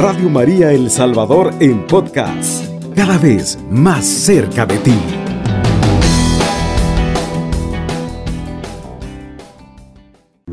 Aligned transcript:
Radio 0.00 0.30
María 0.30 0.70
El 0.70 0.92
Salvador 0.92 1.52
en 1.58 1.84
podcast, 1.84 2.64
cada 2.94 3.18
vez 3.18 3.58
más 3.68 4.06
cerca 4.06 4.64
de 4.64 4.78
ti. 4.78 4.94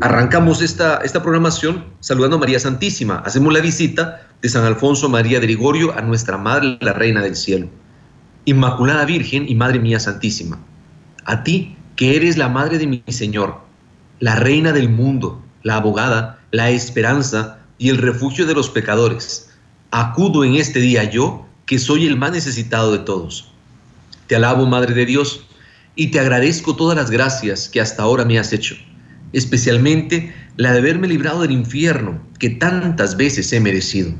Arrancamos 0.00 0.62
esta, 0.62 0.96
esta 1.04 1.22
programación 1.22 1.84
saludando 2.00 2.38
a 2.38 2.40
María 2.40 2.58
Santísima. 2.58 3.22
Hacemos 3.24 3.52
la 3.52 3.60
visita 3.60 4.26
de 4.42 4.48
San 4.48 4.64
Alfonso 4.64 5.08
María 5.08 5.38
de 5.38 5.46
Gregorio 5.46 5.96
a 5.96 6.02
nuestra 6.02 6.36
Madre, 6.36 6.76
la 6.80 6.92
Reina 6.92 7.22
del 7.22 7.36
Cielo. 7.36 7.68
Inmaculada 8.46 9.04
Virgen 9.04 9.48
y 9.48 9.54
Madre 9.54 9.78
mía 9.78 10.00
Santísima, 10.00 10.58
a 11.24 11.44
ti 11.44 11.76
que 11.94 12.16
eres 12.16 12.36
la 12.36 12.48
Madre 12.48 12.78
de 12.78 12.88
mi 12.88 13.04
Señor, 13.06 13.60
la 14.18 14.34
Reina 14.34 14.72
del 14.72 14.88
mundo, 14.88 15.40
la 15.62 15.76
abogada, 15.76 16.40
la 16.50 16.70
esperanza, 16.70 17.60
y 17.78 17.88
el 17.88 17.98
refugio 17.98 18.46
de 18.46 18.54
los 18.54 18.70
pecadores. 18.70 19.50
Acudo 19.90 20.44
en 20.44 20.54
este 20.54 20.80
día 20.80 21.04
yo, 21.04 21.46
que 21.66 21.78
soy 21.78 22.06
el 22.06 22.16
más 22.16 22.32
necesitado 22.32 22.92
de 22.92 23.00
todos. 23.00 23.50
Te 24.26 24.36
alabo, 24.36 24.66
Madre 24.66 24.94
de 24.94 25.06
Dios, 25.06 25.46
y 25.94 26.08
te 26.08 26.20
agradezco 26.20 26.76
todas 26.76 26.96
las 26.96 27.10
gracias 27.10 27.68
que 27.68 27.80
hasta 27.80 28.02
ahora 28.02 28.24
me 28.24 28.38
has 28.38 28.52
hecho, 28.52 28.76
especialmente 29.32 30.34
la 30.56 30.72
de 30.72 30.78
haberme 30.78 31.08
librado 31.08 31.42
del 31.42 31.50
infierno 31.50 32.20
que 32.38 32.50
tantas 32.50 33.16
veces 33.16 33.52
he 33.52 33.60
merecido. 33.60 34.12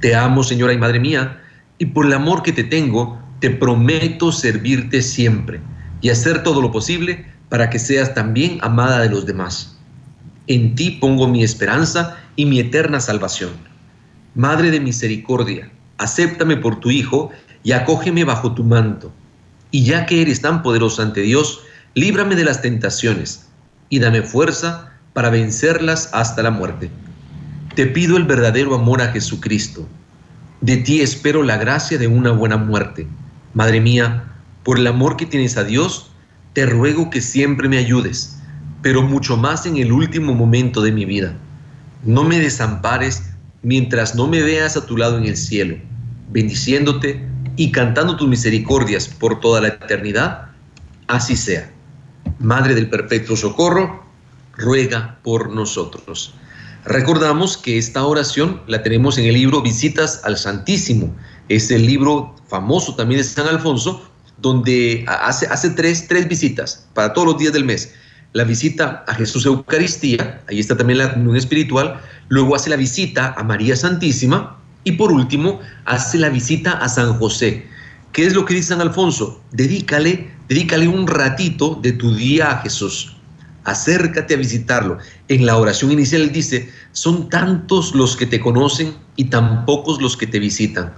Te 0.00 0.14
amo, 0.14 0.42
Señora 0.42 0.72
y 0.72 0.78
Madre 0.78 1.00
mía, 1.00 1.40
y 1.78 1.86
por 1.86 2.06
el 2.06 2.12
amor 2.12 2.42
que 2.42 2.52
te 2.52 2.64
tengo, 2.64 3.20
te 3.40 3.50
prometo 3.50 4.30
servirte 4.30 5.02
siempre 5.02 5.60
y 6.00 6.10
hacer 6.10 6.42
todo 6.42 6.60
lo 6.62 6.70
posible 6.70 7.26
para 7.48 7.70
que 7.70 7.78
seas 7.78 8.14
también 8.14 8.58
amada 8.62 9.00
de 9.00 9.10
los 9.10 9.26
demás. 9.26 9.78
En 10.46 10.74
ti 10.74 10.92
pongo 10.92 11.28
mi 11.28 11.42
esperanza 11.42 12.18
y 12.36 12.46
mi 12.46 12.60
eterna 12.60 13.00
salvación. 13.00 13.50
Madre 14.34 14.70
de 14.70 14.80
misericordia, 14.80 15.70
acéptame 15.98 16.56
por 16.56 16.80
tu 16.80 16.90
Hijo 16.90 17.30
y 17.62 17.72
acógeme 17.72 18.24
bajo 18.24 18.54
tu 18.54 18.64
manto. 18.64 19.12
Y 19.70 19.84
ya 19.84 20.06
que 20.06 20.22
eres 20.22 20.40
tan 20.40 20.62
poderoso 20.62 21.02
ante 21.02 21.20
Dios, 21.22 21.60
líbrame 21.94 22.34
de 22.36 22.44
las 22.44 22.62
tentaciones 22.62 23.48
y 23.88 23.98
dame 23.98 24.22
fuerza 24.22 24.92
para 25.12 25.30
vencerlas 25.30 26.10
hasta 26.12 26.42
la 26.42 26.50
muerte. 26.50 26.90
Te 27.74 27.86
pido 27.86 28.16
el 28.16 28.24
verdadero 28.24 28.74
amor 28.74 29.02
a 29.02 29.08
Jesucristo. 29.08 29.86
De 30.60 30.78
ti 30.78 31.00
espero 31.00 31.42
la 31.42 31.56
gracia 31.56 31.98
de 31.98 32.06
una 32.06 32.30
buena 32.30 32.56
muerte. 32.56 33.06
Madre 33.54 33.80
mía, 33.80 34.24
por 34.62 34.78
el 34.78 34.86
amor 34.86 35.16
que 35.16 35.26
tienes 35.26 35.56
a 35.56 35.64
Dios, 35.64 36.10
te 36.52 36.66
ruego 36.66 37.10
que 37.10 37.20
siempre 37.20 37.68
me 37.68 37.78
ayudes, 37.78 38.38
pero 38.82 39.02
mucho 39.02 39.36
más 39.36 39.66
en 39.66 39.76
el 39.76 39.90
último 39.90 40.34
momento 40.34 40.82
de 40.82 40.92
mi 40.92 41.04
vida 41.04 41.36
no 42.04 42.24
me 42.24 42.38
desampares 42.38 43.22
mientras 43.62 44.14
no 44.14 44.26
me 44.26 44.42
veas 44.42 44.76
a 44.76 44.86
tu 44.86 44.96
lado 44.96 45.18
en 45.18 45.24
el 45.24 45.36
cielo, 45.36 45.76
bendiciéndote 46.30 47.24
y 47.56 47.70
cantando 47.70 48.16
tus 48.16 48.28
misericordias 48.28 49.08
por 49.08 49.40
toda 49.40 49.60
la 49.60 49.68
eternidad. 49.68 50.48
Así 51.06 51.36
sea. 51.36 51.70
Madre 52.38 52.74
del 52.74 52.88
Perpetuo 52.88 53.36
Socorro, 53.36 54.04
ruega 54.56 55.18
por 55.22 55.50
nosotros. 55.50 56.34
Recordamos 56.84 57.56
que 57.56 57.78
esta 57.78 58.04
oración 58.04 58.60
la 58.66 58.82
tenemos 58.82 59.18
en 59.18 59.26
el 59.26 59.34
libro 59.34 59.62
Visitas 59.62 60.20
al 60.24 60.36
Santísimo. 60.36 61.14
Es 61.48 61.70
el 61.70 61.86
libro 61.86 62.34
famoso 62.48 62.96
también 62.96 63.18
de 63.18 63.24
San 63.24 63.46
Alfonso, 63.46 64.08
donde 64.38 65.04
hace, 65.06 65.46
hace 65.46 65.70
tres, 65.70 66.08
tres 66.08 66.28
visitas 66.28 66.86
para 66.94 67.12
todos 67.12 67.28
los 67.28 67.38
días 67.38 67.52
del 67.52 67.64
mes 67.64 67.94
la 68.32 68.44
visita 68.44 69.04
a 69.06 69.14
Jesús 69.14 69.44
Eucaristía, 69.46 70.42
ahí 70.48 70.58
está 70.58 70.76
también 70.76 70.98
la 70.98 71.12
comunión 71.12 71.36
espiritual, 71.36 72.00
luego 72.28 72.56
hace 72.56 72.70
la 72.70 72.76
visita 72.76 73.34
a 73.36 73.42
María 73.42 73.76
Santísima 73.76 74.56
y 74.84 74.92
por 74.92 75.12
último 75.12 75.60
hace 75.84 76.18
la 76.18 76.30
visita 76.30 76.72
a 76.72 76.88
San 76.88 77.14
José. 77.14 77.66
¿Qué 78.12 78.26
es 78.26 78.34
lo 78.34 78.44
que 78.44 78.54
dice 78.54 78.68
San 78.68 78.80
Alfonso? 78.80 79.42
Dedícale, 79.52 80.30
dedícale 80.48 80.88
un 80.88 81.06
ratito 81.06 81.78
de 81.82 81.92
tu 81.92 82.14
día 82.14 82.50
a 82.50 82.58
Jesús. 82.58 83.16
Acércate 83.64 84.34
a 84.34 84.38
visitarlo. 84.38 84.98
En 85.28 85.46
la 85.46 85.56
oración 85.56 85.92
inicial 85.92 86.32
dice, 86.32 86.70
son 86.92 87.28
tantos 87.28 87.94
los 87.94 88.16
que 88.16 88.26
te 88.26 88.40
conocen 88.40 88.94
y 89.16 89.24
tan 89.26 89.64
pocos 89.66 90.00
los 90.00 90.16
que 90.16 90.26
te 90.26 90.40
visitan. 90.40 90.92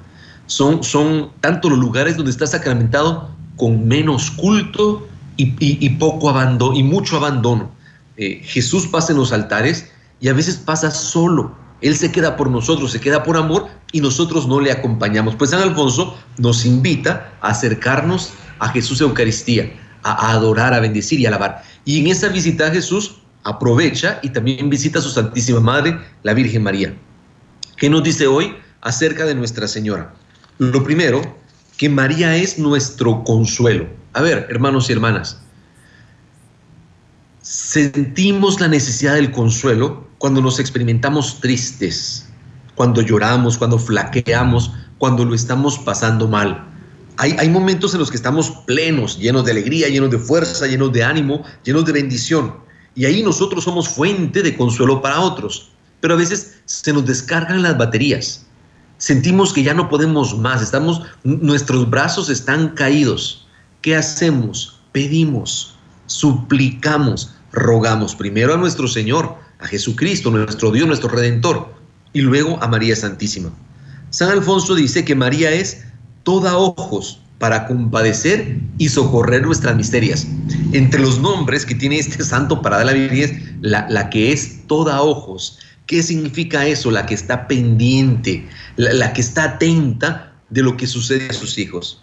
Son, 0.47 0.82
son 0.82 1.31
tantos 1.41 1.70
los 1.70 1.81
lugares 1.81 2.16
donde 2.16 2.31
estás 2.31 2.53
sacramentado 2.53 3.31
con 3.56 3.87
menos 3.87 4.31
culto 4.31 5.06
y, 5.36 5.88
poco 5.90 6.30
abandono 6.30 6.76
y 6.76 6.82
mucho 6.82 7.16
abandono. 7.16 7.70
Eh, 8.16 8.40
Jesús 8.44 8.86
pasa 8.86 9.12
en 9.12 9.18
los 9.18 9.32
altares 9.32 9.90
y 10.20 10.28
a 10.28 10.32
veces 10.32 10.56
pasa 10.56 10.90
solo. 10.90 11.54
Él 11.80 11.96
se 11.96 12.10
queda 12.12 12.36
por 12.36 12.50
nosotros, 12.50 12.92
se 12.92 13.00
queda 13.00 13.22
por 13.22 13.36
amor 13.36 13.66
y 13.92 14.00
nosotros 14.00 14.46
no 14.48 14.60
le 14.60 14.72
acompañamos. 14.72 15.36
Pues 15.36 15.50
San 15.50 15.60
Alfonso 15.60 16.16
nos 16.38 16.64
invita 16.64 17.32
a 17.40 17.48
acercarnos 17.48 18.32
a 18.58 18.68
Jesús 18.68 19.00
Eucaristía, 19.00 19.72
a, 20.02 20.30
adorar, 20.32 20.72
a 20.72 20.80
bendecir 20.80 21.20
y 21.20 21.26
a 21.26 21.28
alabar. 21.28 21.62
Y 21.84 22.00
en 22.00 22.06
esa 22.06 22.28
visita 22.28 22.68
a 22.68 22.70
Jesús 22.70 23.16
aprovecha 23.42 24.20
y 24.22 24.30
también 24.30 24.70
visita 24.70 25.00
a 25.00 25.02
su 25.02 25.10
Santísima 25.10 25.60
Madre, 25.60 25.98
la 26.22 26.32
Virgen 26.32 26.62
María. 26.62 26.94
¿Qué 27.76 27.90
nos 27.90 28.02
dice 28.02 28.26
hoy 28.26 28.54
acerca 28.80 29.26
de 29.26 29.34
Nuestra 29.34 29.68
Señora? 29.68 30.14
Lo 30.58 30.84
primero, 30.84 31.20
que 31.76 31.88
María 31.88 32.36
es 32.36 32.58
nuestro 32.58 33.24
consuelo. 33.24 33.86
A 34.14 34.22
ver, 34.22 34.47
hermanos 34.48 34.88
y 34.88 34.92
hermanas, 34.92 35.41
sentimos 37.42 38.60
la 38.60 38.69
necesidad 38.69 39.14
del 39.14 39.32
consuelo 39.32 40.06
cuando 40.19 40.41
nos 40.41 40.60
experimentamos 40.60 41.41
tristes, 41.41 42.28
cuando 42.76 43.02
lloramos, 43.02 43.58
cuando 43.58 43.76
flaqueamos, 43.76 44.72
cuando 44.98 45.25
lo 45.25 45.34
estamos 45.34 45.78
pasando 45.80 46.28
mal. 46.28 46.64
Hay, 47.16 47.32
hay, 47.38 47.48
momentos 47.48 47.92
en 47.94 48.00
los 48.00 48.10
que 48.10 48.16
estamos 48.16 48.50
plenos, 48.66 49.19
llenos 49.19 49.44
de 49.44 49.50
alegría, 49.50 49.88
llenos 49.88 50.10
de 50.10 50.19
fuerza, 50.19 50.66
llenos 50.66 50.92
de 50.92 51.02
ánimo, 51.02 51.44
llenos 51.64 51.84
de 51.84 51.92
bendición. 51.92 52.54
Y 52.94 53.06
ahí 53.06 53.22
nosotros 53.22 53.64
somos 53.64 53.88
fuente 53.88 54.42
de 54.42 54.56
consuelo 54.56 55.02
para 55.02 55.20
otros. 55.20 55.72
Pero 56.00 56.14
a 56.14 56.19
veces 56.19 56.60
se 56.66 56.92
nos 56.92 57.04
descargan 57.04 57.62
las 57.62 57.76
baterías. 57.76 58.46
Sentimos 58.98 59.52
que 59.52 59.64
ya 59.64 59.75
no 59.75 59.88
podemos 59.88 60.38
más, 60.38 60.62
estamos, 60.62 61.02
nuestros 61.25 61.91
brazos 61.91 62.31
están 62.31 62.70
caídos. 62.70 63.44
¿Qué 63.84 63.94
hacemos? 63.94 64.80
Pedimos, 64.92 65.74
suplicamos, 66.06 67.34
rogamos 67.52 68.14
primero 68.14 68.54
a 68.54 68.56
nuestro 68.56 68.88
Señor, 68.88 69.36
a 69.58 69.66
Jesucristo, 69.66 70.30
nuestro 70.30 70.72
Dios, 70.72 70.86
nuestro 70.86 71.10
Redentor, 71.10 71.74
y 72.14 72.22
luego 72.22 72.58
a 72.62 72.68
María 72.68 72.96
Santísima. 72.96 73.50
San 74.08 74.30
Alfonso 74.30 74.74
dice 74.74 75.04
que 75.04 75.14
María 75.14 75.52
es 75.52 75.84
toda 76.22 76.56
ojos 76.56 77.20
para 77.38 77.66
compadecer 77.66 78.56
y 78.78 78.88
socorrer 78.88 79.42
nuestras 79.42 79.76
miserias. 79.76 80.26
Entre 80.72 80.98
los 80.98 81.20
nombres 81.20 81.66
que 81.66 81.74
tiene 81.74 81.98
este 81.98 82.24
santo 82.24 82.62
para 82.62 82.78
dar 82.78 82.86
la 82.86 82.92
Biblia 82.94 83.38
la, 83.60 84.08
que 84.08 84.32
es 84.32 84.66
toda 84.66 85.02
ojos. 85.02 85.58
¿Qué 85.84 86.02
significa 86.02 86.66
eso? 86.66 86.90
La 86.90 87.04
que 87.04 87.12
está 87.12 87.46
pendiente, 87.46 88.48
la, 88.76 88.94
la 88.94 89.12
que 89.12 89.20
está 89.20 89.44
atenta 89.44 90.32
de 90.48 90.62
lo 90.62 90.74
que 90.78 90.86
sucede 90.86 91.28
a 91.28 91.34
sus 91.34 91.58
hijos. 91.58 92.00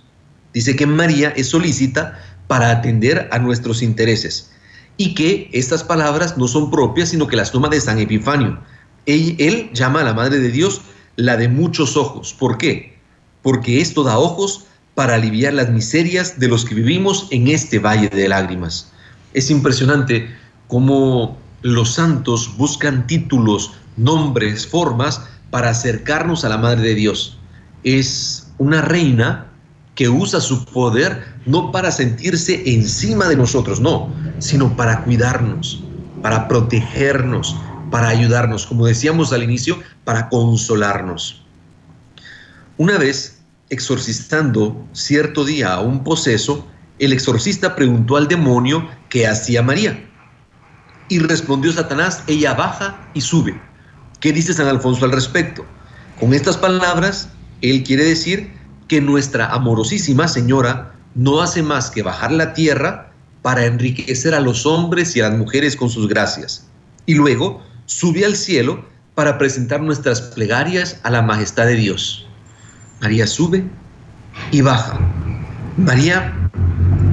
Dice 0.53 0.75
que 0.75 0.85
María 0.85 1.29
es 1.29 1.49
solícita 1.49 2.19
para 2.47 2.71
atender 2.71 3.29
a 3.31 3.39
nuestros 3.39 3.81
intereses 3.81 4.51
y 4.97 5.15
que 5.15 5.49
estas 5.53 5.83
palabras 5.83 6.37
no 6.37 6.47
son 6.47 6.69
propias, 6.69 7.09
sino 7.09 7.27
que 7.27 7.37
las 7.37 7.51
toma 7.51 7.69
de 7.69 7.79
San 7.81 7.97
Epifanio. 7.99 8.59
Él, 9.05 9.71
llama 9.73 10.01
a 10.01 10.03
la 10.03 10.13
Madre 10.13 10.39
de 10.39 10.51
Dios 10.51 10.81
la 11.15 11.37
de 11.37 11.47
muchos 11.47 11.97
ojos. 11.97 12.35
¿Por 12.37 12.57
qué? 12.57 12.97
Porque 13.41 13.81
esto 13.81 14.03
da 14.03 14.19
ojos 14.19 14.65
para 14.93 15.15
aliviar 15.15 15.53
las 15.53 15.69
miserias 15.69 16.39
de 16.39 16.47
los 16.47 16.65
que 16.65 16.75
vivimos 16.75 17.27
en 17.31 17.47
este 17.47 17.79
valle 17.79 18.09
de 18.09 18.27
lágrimas. 18.27 18.91
Es 19.33 19.49
impresionante 19.49 20.29
cómo 20.67 21.37
los 21.61 21.93
santos 21.93 22.55
buscan 22.57 23.07
títulos, 23.07 23.71
nombres, 23.97 24.67
formas 24.67 25.21
para 25.49 25.69
acercarnos 25.69 26.43
a 26.43 26.49
la 26.49 26.57
Madre 26.57 26.81
de 26.81 26.95
Dios. 26.95 27.37
Es 27.83 28.51
una 28.57 28.81
reina 28.81 29.50
que 29.95 30.09
usa 30.09 30.39
su 30.39 30.65
poder 30.65 31.35
no 31.45 31.71
para 31.71 31.91
sentirse 31.91 32.63
encima 32.65 33.27
de 33.27 33.35
nosotros, 33.35 33.79
no, 33.79 34.13
sino 34.39 34.75
para 34.75 35.03
cuidarnos, 35.03 35.83
para 36.21 36.47
protegernos, 36.47 37.55
para 37.89 38.07
ayudarnos, 38.07 38.65
como 38.65 38.87
decíamos 38.87 39.33
al 39.33 39.43
inicio, 39.43 39.79
para 40.03 40.29
consolarnos. 40.29 41.43
Una 42.77 42.97
vez, 42.97 43.41
exorcistando 43.69 44.87
cierto 44.93 45.45
día 45.45 45.73
a 45.73 45.81
un 45.81 46.03
poseso, 46.03 46.67
el 46.99 47.13
exorcista 47.13 47.75
preguntó 47.75 48.15
al 48.17 48.27
demonio 48.27 48.87
qué 49.09 49.27
hacía 49.27 49.61
María. 49.61 50.07
Y 51.09 51.19
respondió 51.19 51.73
Satanás, 51.73 52.23
ella 52.27 52.53
baja 52.53 53.09
y 53.13 53.21
sube. 53.21 53.59
¿Qué 54.19 54.31
dice 54.31 54.53
San 54.53 54.67
Alfonso 54.67 55.03
al 55.03 55.11
respecto? 55.11 55.65
Con 56.19 56.33
estas 56.33 56.55
palabras, 56.55 57.29
él 57.61 57.83
quiere 57.83 58.05
decir 58.05 58.53
que 58.91 58.99
nuestra 58.99 59.45
amorosísima 59.53 60.27
Señora 60.27 60.91
no 61.15 61.39
hace 61.39 61.63
más 61.63 61.89
que 61.89 62.03
bajar 62.03 62.29
la 62.29 62.53
tierra 62.53 63.09
para 63.41 63.65
enriquecer 63.65 64.35
a 64.35 64.41
los 64.41 64.65
hombres 64.65 65.15
y 65.15 65.21
a 65.21 65.29
las 65.29 65.37
mujeres 65.37 65.77
con 65.77 65.89
sus 65.89 66.09
gracias. 66.09 66.67
Y 67.05 67.13
luego 67.13 67.63
sube 67.85 68.25
al 68.25 68.35
cielo 68.35 68.83
para 69.15 69.37
presentar 69.37 69.81
nuestras 69.81 70.19
plegarias 70.19 70.99
a 71.03 71.09
la 71.09 71.21
majestad 71.21 71.67
de 71.67 71.75
Dios. 71.75 72.27
María 72.99 73.27
sube 73.27 73.63
y 74.51 74.59
baja. 74.59 74.99
María 75.77 76.51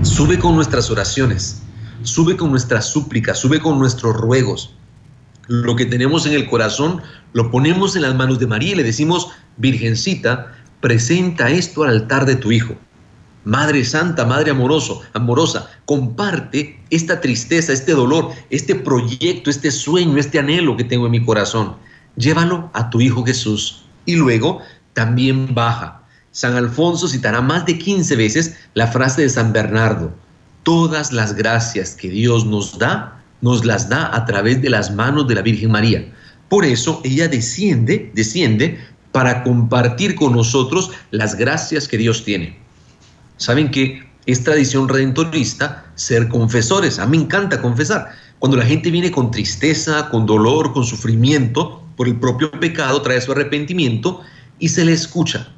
sube 0.03 0.37
con 0.37 0.57
nuestras 0.57 0.91
oraciones, 0.91 1.63
sube 2.03 2.37
con 2.37 2.51
nuestras 2.51 2.87
súplicas, 2.87 3.39
sube 3.39 3.61
con 3.61 3.79
nuestros 3.79 4.17
ruegos. 4.17 4.75
Lo 5.47 5.77
que 5.77 5.87
tenemos 5.87 6.27
en 6.27 6.33
el 6.33 6.51
corazón 6.51 7.03
lo 7.35 7.53
ponemos 7.53 7.95
en 7.95 8.03
las 8.03 8.17
manos 8.17 8.41
de 8.41 8.49
María 8.49 8.73
y 8.73 8.75
le 8.75 8.83
decimos, 8.83 9.29
Virgencita, 9.59 10.58
presenta 10.81 11.51
esto 11.51 11.85
al 11.85 11.91
altar 11.91 12.27
de 12.27 12.37
tu 12.37 12.53
Hijo. 12.53 12.75
Madre 13.45 13.85
Santa, 13.85 14.25
Madre 14.27 14.51
amoroso, 14.51 15.01
amorosa, 15.15 15.71
comparte 15.87 16.79
esta 16.91 17.21
tristeza, 17.21 17.73
este 17.73 17.93
dolor, 17.93 18.31
este 18.51 18.75
proyecto, 18.75 19.49
este 19.49 19.71
sueño, 19.71 20.19
este 20.19 20.39
anhelo 20.39 20.77
que 20.77 20.85
tengo 20.85 21.07
en 21.07 21.13
mi 21.13 21.25
corazón. 21.25 21.77
Llévalo 22.17 22.71
a 22.75 22.91
tu 22.91 23.01
Hijo 23.01 23.25
Jesús. 23.25 23.85
Y 24.05 24.17
luego 24.17 24.61
también 24.93 25.55
baja. 25.55 26.03
San 26.31 26.57
Alfonso 26.57 27.09
citará 27.09 27.41
más 27.41 27.65
de 27.67 27.79
15 27.79 28.17
veces 28.17 28.57
la 28.75 28.87
frase 28.87 29.23
de 29.23 29.29
San 29.29 29.53
Bernardo. 29.53 30.13
Todas 30.63 31.13
las 31.13 31.35
gracias 31.35 31.95
que 31.95 32.11
Dios 32.11 32.45
nos 32.45 32.79
da, 32.79 33.23
nos 33.41 33.65
las 33.65 33.89
da 33.89 34.15
a 34.15 34.27
través 34.27 34.61
de 34.61 34.71
las 34.71 34.93
manos 34.93 35.27
de 35.27 35.35
la 35.37 35.43
Virgen 35.43 35.71
María. 35.71 36.13
Por 36.49 36.65
eso 36.65 37.01
ella 37.05 37.29
desciende, 37.29 38.11
desciende 38.15 38.79
para 39.13 39.43
compartir 39.43 40.15
con 40.15 40.33
nosotros 40.33 40.91
las 41.11 41.35
gracias 41.35 41.89
que 41.89 41.99
Dios 41.99 42.25
tiene. 42.25 42.59
Saben 43.37 43.71
que 43.71 44.03
es 44.27 44.45
tradición 44.45 44.89
redentorista 44.89 45.87
ser 45.95 46.29
confesores. 46.29 46.99
A 46.99 47.07
mí 47.07 47.17
me 47.17 47.25
encanta 47.25 47.63
confesar. 47.63 48.11
Cuando 48.39 48.59
la 48.59 48.65
gente 48.65 48.91
viene 48.91 49.11
con 49.11 49.31
tristeza, 49.31 50.09
con 50.11 50.27
dolor, 50.27 50.73
con 50.73 50.85
sufrimiento 50.85 51.83
por 51.97 52.07
el 52.07 52.17
propio 52.17 52.51
pecado, 52.51 53.01
trae 53.03 53.21
su 53.21 53.33
arrepentimiento 53.33 54.21
y 54.59 54.69
se 54.69 54.85
le 54.85 54.93
escucha. 54.93 55.49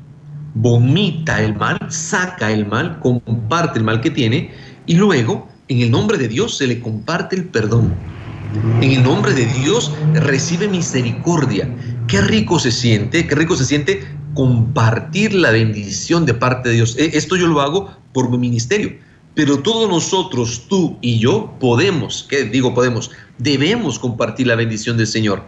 Vomita 0.55 1.43
el 1.43 1.55
mal, 1.56 1.79
saca 1.88 2.50
el 2.50 2.67
mal, 2.67 3.00
comparte 3.00 3.79
el 3.79 3.85
mal 3.85 4.00
que 4.00 4.11
tiene 4.11 4.50
y 4.87 4.94
luego, 4.94 5.49
en 5.69 5.81
el 5.81 5.91
nombre 5.91 6.17
de 6.17 6.29
Dios, 6.29 6.56
se 6.56 6.67
le 6.67 6.81
comparte 6.81 7.37
el 7.37 7.44
perdón. 7.44 7.94
En 8.81 8.91
el 8.91 9.02
nombre 9.02 9.32
de 9.32 9.47
Dios 9.47 9.93
recibe 10.14 10.67
misericordia. 10.67 11.69
Qué 12.10 12.20
rico 12.20 12.58
se 12.58 12.72
siente, 12.72 13.28
qué 13.28 13.36
rico 13.36 13.56
se 13.56 13.64
siente 13.64 14.04
compartir 14.34 15.32
la 15.32 15.52
bendición 15.52 16.26
de 16.26 16.34
parte 16.34 16.68
de 16.68 16.74
Dios. 16.74 16.96
E, 16.98 17.16
esto 17.16 17.36
yo 17.36 17.46
lo 17.46 17.60
hago 17.60 17.88
por 18.12 18.28
mi 18.30 18.36
ministerio, 18.36 18.96
pero 19.36 19.60
todos 19.60 19.88
nosotros, 19.88 20.66
tú 20.68 20.98
y 21.00 21.20
yo, 21.20 21.54
podemos, 21.60 22.26
¿qué 22.28 22.42
digo 22.42 22.74
podemos? 22.74 23.12
Debemos 23.38 24.00
compartir 24.00 24.48
la 24.48 24.56
bendición 24.56 24.96
del 24.96 25.06
Señor. 25.06 25.44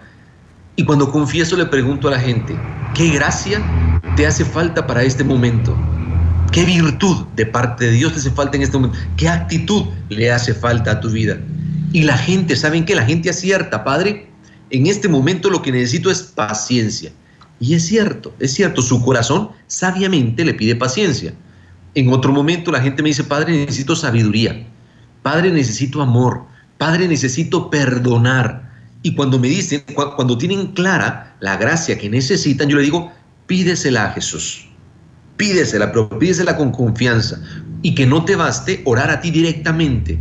Y 0.76 0.84
cuando 0.84 1.10
confieso 1.10 1.56
le 1.56 1.66
pregunto 1.66 2.06
a 2.06 2.12
la 2.12 2.20
gente, 2.20 2.56
¿qué 2.94 3.08
gracia 3.10 3.60
te 4.14 4.24
hace 4.24 4.44
falta 4.44 4.86
para 4.86 5.02
este 5.02 5.24
momento? 5.24 5.76
¿Qué 6.52 6.64
virtud 6.64 7.26
de 7.34 7.44
parte 7.44 7.86
de 7.86 7.90
Dios 7.90 8.12
te 8.12 8.20
hace 8.20 8.30
falta 8.30 8.56
en 8.56 8.62
este 8.62 8.78
momento? 8.78 8.96
¿Qué 9.16 9.28
actitud 9.28 9.86
le 10.10 10.30
hace 10.30 10.54
falta 10.54 10.92
a 10.92 11.00
tu 11.00 11.10
vida? 11.10 11.40
Y 11.92 12.04
la 12.04 12.16
gente, 12.16 12.54
¿saben 12.54 12.84
qué? 12.84 12.94
La 12.94 13.04
gente 13.04 13.30
acierta, 13.30 13.82
Padre. 13.82 14.31
En 14.72 14.86
este 14.86 15.06
momento 15.06 15.50
lo 15.50 15.60
que 15.60 15.70
necesito 15.70 16.10
es 16.10 16.22
paciencia. 16.22 17.12
Y 17.60 17.74
es 17.74 17.86
cierto, 17.86 18.34
es 18.40 18.54
cierto, 18.54 18.80
su 18.80 19.04
corazón 19.04 19.50
sabiamente 19.66 20.44
le 20.44 20.54
pide 20.54 20.74
paciencia. 20.74 21.34
En 21.94 22.08
otro 22.08 22.32
momento 22.32 22.72
la 22.72 22.80
gente 22.80 23.02
me 23.02 23.10
dice, 23.10 23.22
Padre, 23.22 23.52
necesito 23.52 23.94
sabiduría. 23.94 24.66
Padre, 25.22 25.52
necesito 25.52 26.00
amor. 26.00 26.46
Padre, 26.78 27.06
necesito 27.06 27.70
perdonar. 27.70 28.72
Y 29.02 29.14
cuando 29.14 29.38
me 29.38 29.48
dicen, 29.48 29.84
cuando 29.94 30.38
tienen 30.38 30.68
clara 30.68 31.36
la 31.40 31.58
gracia 31.58 31.98
que 31.98 32.08
necesitan, 32.08 32.68
yo 32.68 32.78
le 32.78 32.84
digo, 32.84 33.12
pídesela 33.46 34.06
a 34.06 34.12
Jesús. 34.12 34.66
Pídesela, 35.36 35.92
pero 35.92 36.18
pídesela 36.18 36.56
con 36.56 36.72
confianza. 36.72 37.42
Y 37.82 37.94
que 37.94 38.06
no 38.06 38.24
te 38.24 38.36
baste 38.36 38.80
orar 38.86 39.10
a 39.10 39.20
ti 39.20 39.30
directamente. 39.30 40.18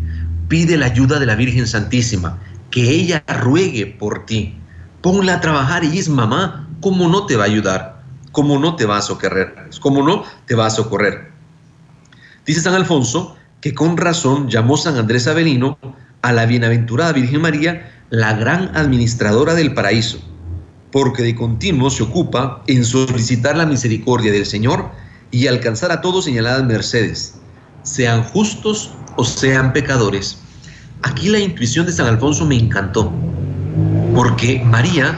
Pide 0.49 0.75
la 0.75 0.87
ayuda 0.87 1.19
de 1.19 1.25
la 1.25 1.35
Virgen 1.35 1.65
Santísima. 1.65 2.37
Que 2.71 2.89
ella 2.89 3.23
ruegue 3.27 3.85
por 3.85 4.25
ti. 4.25 4.55
Ponla 5.01 5.35
a 5.35 5.41
trabajar 5.41 5.83
y 5.83 5.99
es 5.99 6.09
mamá. 6.09 6.67
¿cómo 6.81 7.07
no 7.07 7.25
te 7.25 7.37
va 7.37 7.43
a 7.43 7.47
ayudar? 7.47 8.01
¿Cómo 8.31 8.59
no 8.59 8.75
te 8.75 8.85
va 8.85 8.97
a 8.97 9.01
socorrer? 9.01 9.69
¿Cómo 9.79 10.03
no 10.03 10.23
te 10.45 10.55
va 10.55 10.65
a 10.65 10.69
socorrer? 10.71 11.31
Dice 12.45 12.61
San 12.61 12.73
Alfonso 12.73 13.35
que 13.61 13.73
con 13.73 13.97
razón 13.97 14.49
llamó 14.49 14.75
San 14.75 14.97
Andrés 14.97 15.27
Avelino 15.27 15.77
a 16.23 16.33
la 16.33 16.45
bienaventurada 16.45 17.13
Virgen 17.13 17.41
María 17.41 18.03
la 18.09 18.33
gran 18.33 18.75
administradora 18.75 19.53
del 19.53 19.73
paraíso, 19.73 20.19
porque 20.91 21.23
de 21.23 21.35
continuo 21.35 21.89
se 21.89 22.03
ocupa 22.03 22.63
en 22.67 22.83
solicitar 22.83 23.55
la 23.55 23.65
misericordia 23.65 24.31
del 24.31 24.45
Señor 24.45 24.89
y 25.29 25.47
alcanzar 25.47 25.91
a 25.91 26.01
todos 26.01 26.25
señaladas 26.25 26.65
mercedes, 26.65 27.35
sean 27.83 28.23
justos 28.23 28.91
o 29.15 29.23
sean 29.23 29.71
pecadores. 29.71 30.39
Aquí 31.03 31.29
la 31.29 31.39
intuición 31.39 31.85
de 31.87 31.91
San 31.91 32.07
Alfonso 32.07 32.45
me 32.45 32.57
encantó, 32.57 33.11
porque 34.13 34.61
María 34.65 35.17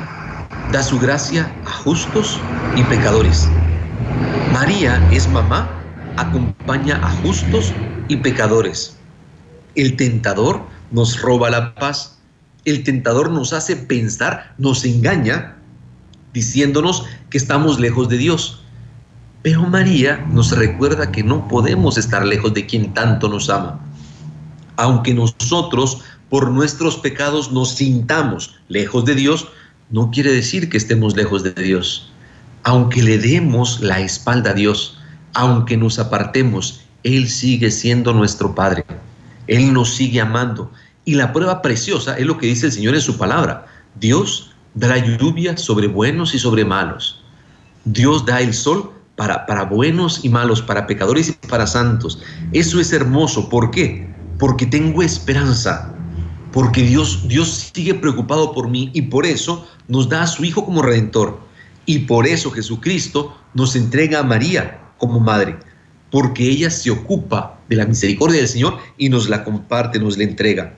da 0.72 0.82
su 0.82 0.98
gracia 0.98 1.52
a 1.66 1.72
justos 1.72 2.40
y 2.76 2.84
pecadores. 2.84 3.50
María 4.54 5.06
es 5.12 5.28
mamá, 5.30 5.70
acompaña 6.16 7.00
a 7.04 7.10
justos 7.22 7.74
y 8.08 8.18
pecadores. 8.18 8.98
El 9.76 9.96
tentador 9.98 10.62
nos 10.92 11.22
roba 11.22 11.50
la 11.50 11.76
paz. 11.76 12.20
El 12.66 12.84
tentador 12.84 13.30
nos 13.30 13.52
hace 13.52 13.76
pensar, 13.76 14.54
nos 14.58 14.86
engaña, 14.86 15.58
diciéndonos 16.34 17.06
que 17.30 17.38
estamos 17.38 17.80
lejos 17.80 18.08
de 18.08 18.18
Dios. 18.18 18.64
Pero 19.42 19.64
María 19.64 20.26
nos 20.32 20.58
recuerda 20.58 21.12
que 21.12 21.24
no 21.24 21.48
podemos 21.50 21.98
estar 21.98 22.26
lejos 22.26 22.54
de 22.54 22.66
quien 22.66 22.94
tanto 22.94 23.28
nos 23.28 23.50
ama. 23.50 23.82
Aunque 24.78 25.14
nosotros 25.14 26.02
por 26.30 26.50
nuestros 26.50 26.98
pecados 26.98 27.52
nos 27.52 27.76
sintamos 27.76 28.56
lejos 28.68 29.06
de 29.06 29.16
Dios, 29.16 29.48
no 29.92 30.10
quiere 30.10 30.32
decir 30.32 30.70
que 30.70 30.78
estemos 30.78 31.16
lejos 31.16 31.44
de 31.44 31.52
Dios. 31.52 32.12
Aunque 32.64 33.04
le 33.04 33.20
demos 33.20 33.82
la 33.82 34.00
espalda 34.00 34.52
a 34.52 34.54
Dios, 34.54 34.98
aunque 35.34 35.78
nos 35.78 36.00
apartemos, 36.00 36.82
Él 37.04 37.30
sigue 37.30 37.70
siendo 37.70 38.14
nuestro 38.14 38.56
Padre. 38.56 38.86
Él 39.48 39.74
nos 39.74 39.94
sigue 39.94 40.22
amando. 40.22 40.72
Y 41.06 41.16
la 41.16 41.34
prueba 41.34 41.62
preciosa 41.62 42.18
es 42.18 42.26
lo 42.26 42.38
que 42.38 42.48
dice 42.48 42.68
el 42.68 42.72
Señor 42.72 42.96
en 42.96 43.02
su 43.02 43.18
palabra. 43.18 43.68
Dios 44.00 44.52
da 44.74 44.88
la 44.88 44.98
lluvia 44.98 45.58
sobre 45.58 45.88
buenos 45.88 46.34
y 46.34 46.40
sobre 46.40 46.66
malos. 46.66 47.24
Dios 47.86 48.26
da 48.26 48.42
el 48.42 48.54
sol 48.54 48.92
para, 49.16 49.46
para 49.46 49.66
buenos 49.66 50.24
y 50.24 50.30
malos, 50.30 50.62
para 50.62 50.88
pecadores 50.88 51.30
y 51.30 51.48
para 51.48 51.68
santos. 51.68 52.22
Eso 52.54 52.80
es 52.80 52.94
hermoso. 52.94 53.50
¿Por 53.50 53.70
qué? 53.70 54.12
Porque 54.44 54.66
tengo 54.66 55.02
esperanza 55.02 55.96
porque 56.52 56.84
Dios, 56.84 57.30
Dios 57.30 57.72
sigue 57.74 57.94
preocupado 57.94 58.52
por 58.52 58.70
mí 58.70 58.92
y 58.92 59.04
por 59.04 59.26
eso 59.26 59.66
nos 59.88 60.10
da 60.10 60.24
a 60.24 60.28
su 60.28 60.44
Hijo 60.44 60.66
como 60.66 60.82
redentor. 60.82 61.40
Y 61.86 62.00
por 62.00 62.28
eso 62.28 62.52
Jesucristo 62.52 63.38
nos 63.54 63.78
entrega 63.78 64.20
a 64.20 64.24
María 64.24 64.82
como 64.98 65.22
madre, 65.22 65.56
porque 66.12 66.44
ella 66.44 66.70
se 66.72 66.92
ocupa 66.92 67.58
de 67.70 67.78
la 67.78 67.86
misericordia 67.86 68.40
del 68.40 68.50
Señor 68.50 68.80
y 68.98 69.08
nos 69.08 69.30
la 69.30 69.46
comparte, 69.46 69.98
nos 69.98 70.18
la 70.18 70.26
entrega. 70.26 70.78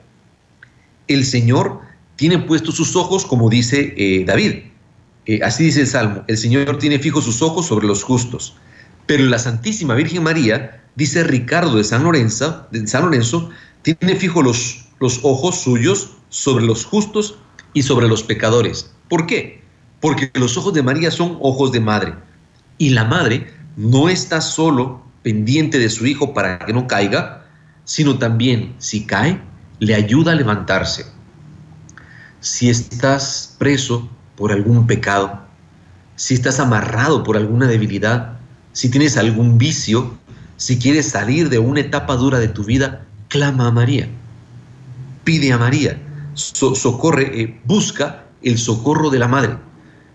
El 1.07 1.25
Señor 1.25 1.79
tiene 2.17 2.37
puestos 2.37 2.75
sus 2.75 2.95
ojos, 2.95 3.25
como 3.25 3.49
dice 3.49 3.95
eh, 3.97 4.25
David. 4.25 4.57
Eh, 5.25 5.39
así 5.43 5.63
dice 5.63 5.81
el 5.81 5.87
Salmo, 5.87 6.23
el 6.27 6.37
Señor 6.37 6.77
tiene 6.77 6.99
fijos 6.99 7.23
sus 7.25 7.41
ojos 7.41 7.65
sobre 7.65 7.87
los 7.87 8.03
justos. 8.03 8.57
Pero 9.07 9.23
la 9.25 9.39
Santísima 9.39 9.95
Virgen 9.95 10.21
María, 10.21 10.84
dice 10.95 11.23
Ricardo 11.23 11.75
de 11.75 11.83
San 11.83 12.03
Lorenzo, 12.03 12.67
de 12.71 12.87
San 12.87 13.03
Lorenzo 13.03 13.49
tiene 13.81 14.15
fijos 14.15 14.43
los, 14.43 14.85
los 14.99 15.19
ojos 15.23 15.61
suyos 15.61 16.17
sobre 16.29 16.65
los 16.65 16.85
justos 16.85 17.37
y 17.73 17.83
sobre 17.83 18.07
los 18.07 18.23
pecadores. 18.23 18.91
¿Por 19.09 19.27
qué? 19.27 19.63
Porque 19.99 20.31
los 20.33 20.57
ojos 20.57 20.73
de 20.73 20.83
María 20.83 21.11
son 21.11 21.37
ojos 21.41 21.71
de 21.71 21.79
madre. 21.79 22.13
Y 22.77 22.89
la 22.89 23.05
madre 23.05 23.53
no 23.77 24.09
está 24.09 24.41
solo 24.41 25.03
pendiente 25.23 25.79
de 25.79 25.89
su 25.89 26.05
hijo 26.05 26.33
para 26.33 26.59
que 26.59 26.73
no 26.73 26.87
caiga, 26.87 27.45
sino 27.83 28.17
también, 28.17 28.75
si 28.77 29.05
cae, 29.05 29.41
le 29.79 29.95
ayuda 29.95 30.31
a 30.31 30.35
levantarse. 30.35 31.05
Si 32.39 32.69
estás 32.69 33.55
preso 33.57 34.09
por 34.35 34.51
algún 34.51 34.87
pecado, 34.87 35.41
si 36.15 36.33
estás 36.33 36.59
amarrado 36.59 37.23
por 37.23 37.37
alguna 37.37 37.67
debilidad, 37.67 38.37
si 38.71 38.89
tienes 38.89 39.17
algún 39.17 39.57
vicio, 39.57 40.17
si 40.57 40.79
quieres 40.79 41.09
salir 41.09 41.49
de 41.49 41.59
una 41.59 41.81
etapa 41.81 42.15
dura 42.15 42.39
de 42.39 42.47
tu 42.47 42.63
vida, 42.63 43.05
clama 43.29 43.67
a 43.67 43.71
María 43.71 44.09
pide 45.25 45.51
a 45.51 45.57
María, 45.57 45.99
socorre, 46.35 47.41
eh, 47.41 47.59
busca 47.65 48.23
el 48.41 48.57
socorro 48.57 49.09
de 49.09 49.19
la 49.19 49.27
madre. 49.27 49.57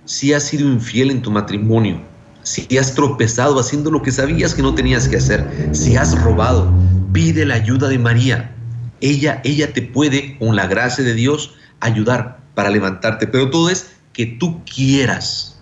Si 0.06 0.32
has 0.32 0.44
sido 0.44 0.66
infiel 0.66 1.10
en 1.10 1.20
tu 1.20 1.30
matrimonio, 1.30 2.00
si 2.42 2.78
has 2.78 2.94
tropezado 2.94 3.60
haciendo 3.60 3.90
lo 3.90 4.00
que 4.00 4.12
sabías 4.12 4.54
que 4.54 4.62
no 4.62 4.74
tenías 4.74 5.08
que 5.08 5.18
hacer, 5.18 5.68
si 5.72 5.96
has 5.96 6.18
robado, 6.22 6.72
pide 7.12 7.44
la 7.44 7.56
ayuda 7.56 7.88
de 7.88 7.98
María. 7.98 8.54
Ella, 9.02 9.42
ella 9.44 9.72
te 9.72 9.82
puede, 9.82 10.38
con 10.38 10.56
la 10.56 10.66
gracia 10.66 11.04
de 11.04 11.14
Dios, 11.14 11.54
ayudar 11.80 12.40
para 12.54 12.70
levantarte. 12.70 13.26
Pero 13.26 13.50
todo 13.50 13.68
es 13.68 13.90
que 14.12 14.26
tú 14.26 14.64
quieras. 14.64 15.58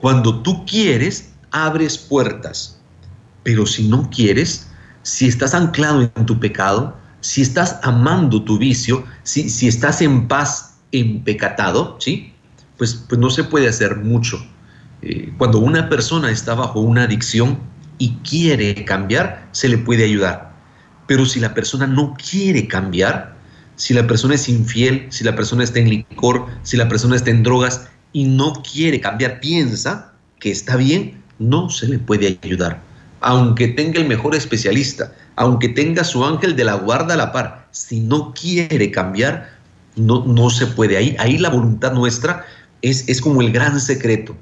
Cuando 0.00 0.42
tú 0.42 0.64
quieres, 0.66 1.30
abres 1.50 1.98
puertas. 1.98 2.73
Pero 3.44 3.66
si 3.66 3.86
no 3.86 4.10
quieres, 4.10 4.68
si 5.02 5.28
estás 5.28 5.54
anclado 5.54 6.02
en 6.02 6.26
tu 6.26 6.40
pecado, 6.40 6.96
si 7.20 7.42
estás 7.42 7.78
amando 7.82 8.42
tu 8.42 8.58
vicio, 8.58 9.04
si, 9.22 9.48
si 9.48 9.68
estás 9.68 10.02
en 10.02 10.26
paz, 10.26 10.78
en 10.92 11.22
pecatado, 11.22 11.96
¿sí? 12.00 12.32
Pues, 12.76 12.94
pues 13.08 13.20
no 13.20 13.30
se 13.30 13.44
puede 13.44 13.68
hacer 13.68 13.96
mucho. 13.96 14.44
Eh, 15.02 15.32
cuando 15.38 15.58
una 15.58 15.88
persona 15.88 16.30
está 16.30 16.54
bajo 16.54 16.80
una 16.80 17.04
adicción 17.04 17.58
y 17.98 18.10
quiere 18.28 18.84
cambiar, 18.84 19.48
se 19.52 19.68
le 19.68 19.78
puede 19.78 20.04
ayudar. 20.04 20.54
Pero 21.06 21.26
si 21.26 21.40
la 21.40 21.54
persona 21.54 21.86
no 21.86 22.14
quiere 22.14 22.66
cambiar, 22.66 23.36
si 23.76 23.94
la 23.94 24.06
persona 24.06 24.34
es 24.34 24.48
infiel, 24.48 25.06
si 25.10 25.24
la 25.24 25.36
persona 25.36 25.64
está 25.64 25.80
en 25.80 25.90
licor, 25.90 26.46
si 26.62 26.76
la 26.76 26.88
persona 26.88 27.16
está 27.16 27.30
en 27.30 27.42
drogas 27.42 27.88
y 28.12 28.24
no 28.24 28.62
quiere 28.62 29.00
cambiar, 29.00 29.40
piensa 29.40 30.12
que 30.40 30.50
está 30.50 30.76
bien, 30.76 31.22
no 31.38 31.68
se 31.70 31.88
le 31.88 31.98
puede 31.98 32.38
ayudar. 32.42 32.80
Aunque 33.26 33.68
tenga 33.68 34.00
el 34.00 34.06
mejor 34.06 34.34
especialista, 34.34 35.12
aunque 35.36 35.70
tenga 35.70 36.04
su 36.04 36.24
ángel 36.26 36.56
de 36.56 36.64
la 36.64 36.74
guarda 36.74 37.14
a 37.14 37.16
la 37.16 37.32
par, 37.32 37.68
si 37.70 38.00
no 38.00 38.34
quiere 38.34 38.90
cambiar, 38.90 39.48
no, 39.96 40.26
no 40.26 40.50
se 40.50 40.66
puede. 40.66 40.98
Ahí, 40.98 41.16
ahí 41.18 41.38
la 41.38 41.48
voluntad 41.48 41.94
nuestra 41.94 42.44
es, 42.82 43.08
es 43.08 43.22
como 43.22 43.40
el 43.40 43.50
gran 43.50 43.80
secreto. 43.80 44.36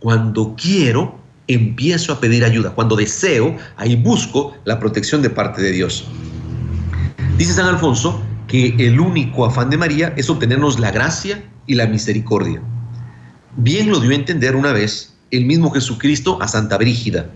Cuando 0.00 0.56
quiero, 0.60 1.20
empiezo 1.46 2.12
a 2.12 2.18
pedir 2.18 2.44
ayuda. 2.44 2.70
Cuando 2.70 2.96
deseo, 2.96 3.56
ahí 3.76 3.94
busco 3.94 4.56
la 4.64 4.80
protección 4.80 5.22
de 5.22 5.30
parte 5.30 5.62
de 5.62 5.70
Dios. 5.70 6.04
Dice 7.38 7.52
San 7.52 7.66
Alfonso 7.66 8.20
que 8.48 8.74
el 8.78 8.98
único 8.98 9.46
afán 9.46 9.70
de 9.70 9.76
María 9.76 10.12
es 10.16 10.28
obtenernos 10.28 10.80
la 10.80 10.90
gracia 10.90 11.44
y 11.68 11.76
la 11.76 11.86
misericordia. 11.86 12.60
Bien 13.56 13.88
lo 13.88 14.00
dio 14.00 14.10
a 14.10 14.14
entender 14.14 14.56
una 14.56 14.72
vez 14.72 15.14
el 15.30 15.44
mismo 15.44 15.70
Jesucristo 15.70 16.42
a 16.42 16.48
Santa 16.48 16.76
Brígida. 16.76 17.30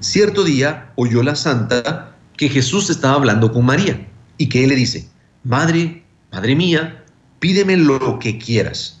Cierto 0.00 0.44
día 0.44 0.92
oyó 0.96 1.22
la 1.22 1.34
santa 1.34 2.14
que 2.36 2.48
Jesús 2.48 2.90
estaba 2.90 3.14
hablando 3.14 3.52
con 3.52 3.64
María 3.64 4.06
y 4.38 4.48
que 4.48 4.62
él 4.62 4.70
le 4.70 4.76
dice, 4.76 5.08
Madre, 5.42 6.04
Madre 6.32 6.54
mía, 6.54 7.04
pídeme 7.38 7.76
lo 7.76 8.18
que 8.18 8.38
quieras. 8.38 9.00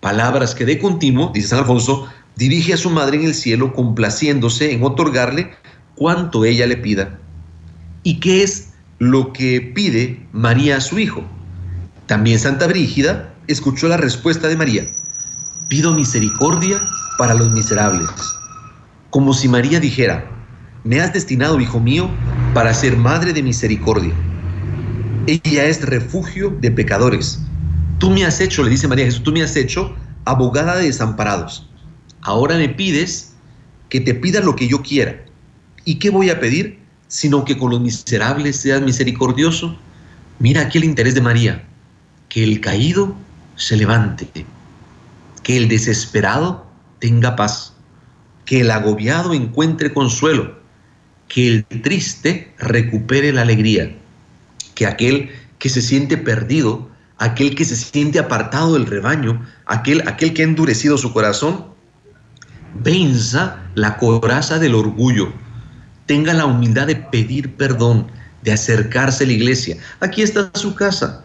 Palabras 0.00 0.54
que 0.54 0.64
de 0.64 0.78
continuo, 0.78 1.30
dice 1.32 1.48
San 1.48 1.60
Alfonso, 1.60 2.08
dirige 2.36 2.74
a 2.74 2.76
su 2.76 2.90
madre 2.90 3.18
en 3.18 3.24
el 3.24 3.34
cielo 3.34 3.72
complaciéndose 3.72 4.72
en 4.72 4.82
otorgarle 4.82 5.54
cuanto 5.94 6.44
ella 6.44 6.66
le 6.66 6.76
pida. 6.76 7.18
¿Y 8.02 8.18
qué 8.20 8.42
es 8.42 8.70
lo 8.98 9.32
que 9.32 9.60
pide 9.60 10.26
María 10.32 10.78
a 10.78 10.80
su 10.80 10.98
hijo? 10.98 11.22
También 12.06 12.38
Santa 12.38 12.66
Brígida 12.66 13.32
escuchó 13.46 13.88
la 13.88 13.96
respuesta 13.96 14.48
de 14.48 14.56
María. 14.56 14.86
Pido 15.68 15.94
misericordia 15.94 16.80
para 17.18 17.34
los 17.34 17.52
miserables. 17.52 18.10
Como 19.14 19.32
si 19.32 19.46
María 19.46 19.78
dijera, 19.78 20.28
me 20.82 21.00
has 21.00 21.12
destinado, 21.12 21.60
hijo 21.60 21.78
mío, 21.78 22.10
para 22.52 22.74
ser 22.74 22.96
madre 22.96 23.32
de 23.32 23.44
misericordia. 23.44 24.12
Ella 25.28 25.66
es 25.66 25.82
refugio 25.82 26.50
de 26.60 26.72
pecadores. 26.72 27.38
Tú 28.00 28.10
me 28.10 28.24
has 28.24 28.40
hecho, 28.40 28.64
le 28.64 28.70
dice 28.70 28.88
María 28.88 29.04
Jesús, 29.04 29.22
tú 29.22 29.30
me 29.30 29.44
has 29.44 29.54
hecho 29.54 29.94
abogada 30.24 30.74
de 30.78 30.86
desamparados. 30.86 31.70
Ahora 32.22 32.56
me 32.56 32.68
pides 32.68 33.34
que 33.88 34.00
te 34.00 34.16
pida 34.16 34.40
lo 34.40 34.56
que 34.56 34.66
yo 34.66 34.82
quiera. 34.82 35.24
¿Y 35.84 36.00
qué 36.00 36.10
voy 36.10 36.30
a 36.30 36.40
pedir? 36.40 36.80
Sino 37.06 37.44
que 37.44 37.56
con 37.56 37.70
los 37.70 37.80
miserables 37.80 38.56
seas 38.56 38.82
misericordioso. 38.82 39.78
Mira 40.40 40.62
aquí 40.62 40.78
el 40.78 40.84
interés 40.84 41.14
de 41.14 41.20
María. 41.20 41.64
Que 42.28 42.42
el 42.42 42.60
caído 42.60 43.14
se 43.54 43.76
levante. 43.76 44.28
Que 45.44 45.56
el 45.56 45.68
desesperado 45.68 46.66
tenga 46.98 47.36
paz. 47.36 47.73
Que 48.44 48.60
el 48.60 48.70
agobiado 48.70 49.34
encuentre 49.34 49.92
consuelo. 49.92 50.58
Que 51.28 51.48
el 51.48 51.64
triste 51.82 52.52
recupere 52.58 53.32
la 53.32 53.42
alegría. 53.42 53.96
Que 54.74 54.86
aquel 54.86 55.30
que 55.58 55.68
se 55.68 55.80
siente 55.80 56.16
perdido, 56.16 56.90
aquel 57.18 57.54
que 57.54 57.64
se 57.64 57.76
siente 57.76 58.18
apartado 58.18 58.74
del 58.74 58.86
rebaño, 58.86 59.44
aquel, 59.66 60.06
aquel 60.06 60.34
que 60.34 60.42
ha 60.42 60.44
endurecido 60.44 60.98
su 60.98 61.12
corazón, 61.12 61.66
venza 62.82 63.62
la 63.74 63.96
coraza 63.96 64.58
del 64.58 64.74
orgullo, 64.74 65.32
tenga 66.06 66.34
la 66.34 66.46
humildad 66.46 66.86
de 66.86 66.96
pedir 66.96 67.54
perdón, 67.56 68.08
de 68.42 68.52
acercarse 68.52 69.24
a 69.24 69.26
la 69.26 69.32
iglesia. 69.32 69.76
Aquí 70.00 70.22
está 70.22 70.50
su 70.54 70.74
casa, 70.74 71.24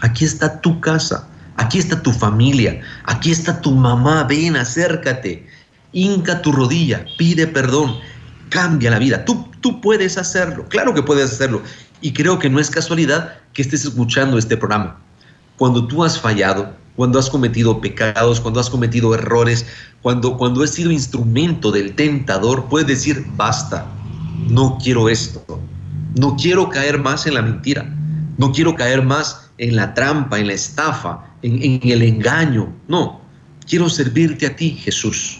aquí 0.00 0.24
está 0.24 0.60
tu 0.60 0.80
casa, 0.80 1.28
aquí 1.56 1.78
está 1.78 2.00
tu 2.02 2.12
familia, 2.12 2.80
aquí 3.04 3.30
está 3.30 3.60
tu 3.60 3.72
mamá, 3.72 4.24
ven, 4.24 4.56
acércate, 4.56 5.46
hinca 5.92 6.42
tu 6.42 6.52
rodilla, 6.52 7.04
pide 7.18 7.46
perdón, 7.46 7.96
cambia 8.48 8.90
la 8.90 8.98
vida. 8.98 9.24
Tú, 9.24 9.48
tú 9.60 9.80
puedes 9.80 10.18
hacerlo, 10.18 10.66
claro 10.68 10.94
que 10.94 11.02
puedes 11.02 11.32
hacerlo. 11.32 11.62
Y 12.00 12.12
creo 12.12 12.38
que 12.38 12.48
no 12.48 12.60
es 12.60 12.70
casualidad 12.70 13.34
que 13.52 13.62
estés 13.62 13.84
escuchando 13.84 14.38
este 14.38 14.56
programa. 14.56 15.00
Cuando 15.56 15.86
tú 15.86 16.02
has 16.04 16.18
fallado, 16.18 16.74
cuando 16.96 17.18
has 17.18 17.30
cometido 17.30 17.80
pecados, 17.80 18.40
cuando 18.40 18.60
has 18.60 18.70
cometido 18.70 19.14
errores, 19.14 19.66
cuando, 20.02 20.36
cuando 20.36 20.62
has 20.62 20.70
sido 20.70 20.90
instrumento 20.90 21.70
del 21.70 21.94
tentador, 21.94 22.66
puedes 22.68 22.88
decir, 22.88 23.24
basta, 23.36 23.86
no 24.48 24.78
quiero 24.82 25.08
esto, 25.08 25.60
no 26.16 26.36
quiero 26.36 26.68
caer 26.68 26.98
más 26.98 27.26
en 27.26 27.34
la 27.34 27.42
mentira, 27.42 27.94
no 28.38 28.52
quiero 28.52 28.74
caer 28.74 29.02
más 29.02 29.50
en 29.58 29.76
la 29.76 29.94
trampa, 29.94 30.38
en 30.38 30.46
la 30.46 30.54
estafa, 30.54 31.24
en, 31.42 31.62
en 31.62 31.90
el 31.90 32.02
engaño, 32.02 32.72
no, 32.88 33.20
quiero 33.68 33.88
servirte 33.88 34.46
a 34.46 34.56
ti, 34.56 34.70
Jesús, 34.70 35.39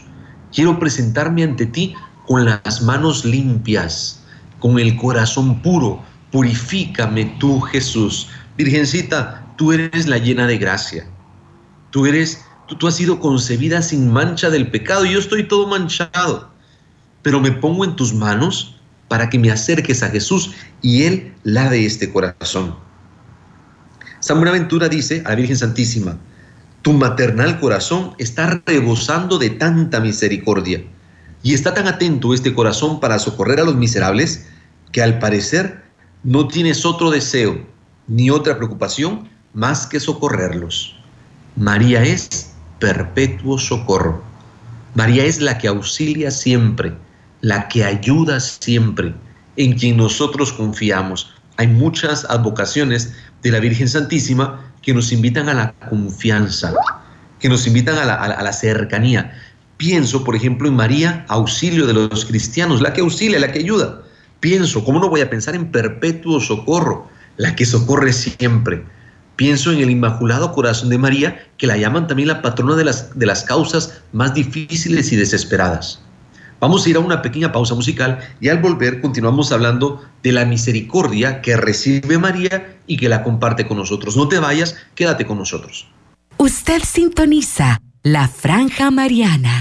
quiero 0.53 0.79
presentarme 0.79 1.43
ante 1.43 1.67
ti 1.67 1.95
con 2.27 2.45
las 2.45 2.83
manos 2.83 3.25
limpias, 3.25 4.23
con 4.59 4.79
el 4.79 4.97
corazón 4.97 5.61
puro, 5.63 6.03
purifícame 6.31 7.37
tú, 7.39 7.61
Jesús. 7.61 8.29
Virgencita, 8.57 9.47
tú 9.57 9.73
eres 9.73 10.07
la 10.07 10.19
llena 10.19 10.47
de 10.47 10.59
gracia 10.59 11.07
Tú 11.91 12.07
eres, 12.07 12.45
tú, 12.79 12.87
has 12.87 12.95
sido 12.95 13.19
concebida 13.19 13.83
sin 13.83 14.13
mancha 14.13 14.49
del 14.49 14.71
pecado 14.71 15.05
yo 15.05 15.19
estoy 15.19 15.47
todo 15.49 15.67
manchado. 15.67 16.51
Pero 17.23 17.41
me 17.41 17.53
pongo 17.53 17.85
en 17.85 17.97
tus 17.97 18.15
manos 18.15 18.77
para 19.09 19.29
que 19.29 19.39
me 19.39 19.51
acerques 19.51 20.03
a 20.03 20.09
Jesús 20.09 20.53
y 20.81 21.03
Él 21.03 21.35
lave 21.43 21.85
este 21.85 22.13
corazón. 22.13 22.77
San 24.21 24.37
Buenaventura 24.37 24.89
dice 24.89 25.23
a 25.27 25.31
la 25.31 25.35
Virgen 25.35 25.57
Santísima, 25.57 26.17
tu 26.83 26.93
maternal 26.93 27.61
corazón 27.61 28.15
está 28.19 28.63
rebosando 28.65 29.39
de 29.39 29.51
tanta 29.51 30.01
misericordia 30.01 30.83
y 31.43 31.55
está 31.55 31.75
tan 31.75 31.87
atento 31.87 32.35
este 32.35 32.55
corazón 32.55 33.01
para 33.01 33.19
socorrer 33.19 33.61
a 33.61 33.65
los 33.65 33.77
miserables 33.77 34.47
que 34.93 35.03
al 35.03 35.19
parecer 35.19 35.83
no 36.23 36.49
tienes 36.49 36.85
otro 36.85 37.11
deseo 37.11 37.67
ni 38.07 38.31
otra 38.31 38.57
preocupación 38.57 39.29
más 39.53 39.87
que 39.87 40.01
socorrerlos. 40.01 40.97
María 41.57 42.03
es 42.03 42.53
perpetuo 42.79 43.59
socorro. 43.59 44.23
María 44.95 45.25
es 45.25 45.41
la 45.41 45.59
que 45.59 45.69
auxilia 45.69 46.31
siempre, 46.31 46.95
la 47.41 47.69
que 47.69 47.85
ayuda 47.85 48.41
siempre, 48.41 49.15
en 49.57 49.75
quien 49.75 49.97
nosotros 49.97 50.53
confiamos. 50.53 51.33
Hay 51.57 51.69
muchas 51.69 52.25
advocaciones 52.25 53.15
de 53.43 53.51
la 53.51 53.61
Virgen 53.61 53.89
Santísima 53.89 54.70
que 54.83 54.95
nos 54.95 55.13
invitan 55.13 55.49
a 55.49 55.55
la 55.55 55.75
confianza, 55.89 56.73
que 57.39 57.49
nos 57.49 57.67
invitan 57.67 57.97
a 57.99 58.05
la, 58.05 58.53
cercanía. 58.53 59.33
Pienso, 59.77 60.25
por 60.25 60.37
ejemplo, 60.37 60.69
en 60.69 60.77
María, 60.77 61.25
auxilio 61.29 61.87
de 61.87 61.95
los 61.95 62.25
cristianos, 62.25 62.81
la 62.83 62.93
que 62.93 63.01
auxilia, 63.01 63.39
la 63.39 63.53
que 63.53 63.61
ayuda. 63.61 64.03
Pienso, 64.41 64.85
¿cómo 64.85 65.01
no 65.01 65.09
voy 65.09 65.21
a 65.21 65.31
pensar 65.31 65.55
en 65.55 65.71
perpetuo 65.71 66.41
socorro? 66.41 67.09
La 67.37 67.55
que 67.55 67.65
socorre 67.65 68.13
siempre. 68.13 68.85
Pienso 69.37 69.73
en 69.73 69.79
el 69.79 69.91
Inmaculado 69.91 70.53
Corazón 70.53 70.91
de 70.91 70.99
María, 70.99 71.47
que 71.57 71.67
la 71.67 71.79
llaman 71.79 72.07
también 72.07 72.29
la 72.29 72.43
patrona 72.43 72.77
de 72.77 72.85
las, 72.85 73.19
de 73.19 73.27
las 73.27 73.43
causas 73.43 74.03
más 74.13 74.35
difíciles 74.35 75.13
y 75.13 75.17
desesperadas. 75.17 76.01
Vamos 76.61 76.85
a 76.85 76.91
ir 76.91 76.97
a 76.97 77.01
una 77.01 77.23
pequeña 77.23 77.53
pausa 77.53 77.75
musical 77.75 78.19
y 78.39 78.51
al 78.51 78.59
volver 78.59 79.01
continuamos 79.01 79.51
hablando 79.51 80.03
de 80.23 80.33
la 80.33 80.45
misericordia 80.45 81.41
que 81.41 81.57
recibe 81.57 82.19
María 82.19 82.77
y 82.87 82.99
que 82.99 83.09
la 83.09 83.23
comparte 83.23 83.67
con 83.67 83.79
nosotros. 83.79 84.17
No 84.17 84.29
te 84.29 84.39
vayas, 84.39 84.77
quédate 84.95 85.27
con 85.27 85.39
nosotros. 85.39 85.89
Usted 86.37 86.83
sintoniza 86.85 87.81
la 88.03 88.29
franja 88.29 88.91
mariana. 88.91 89.59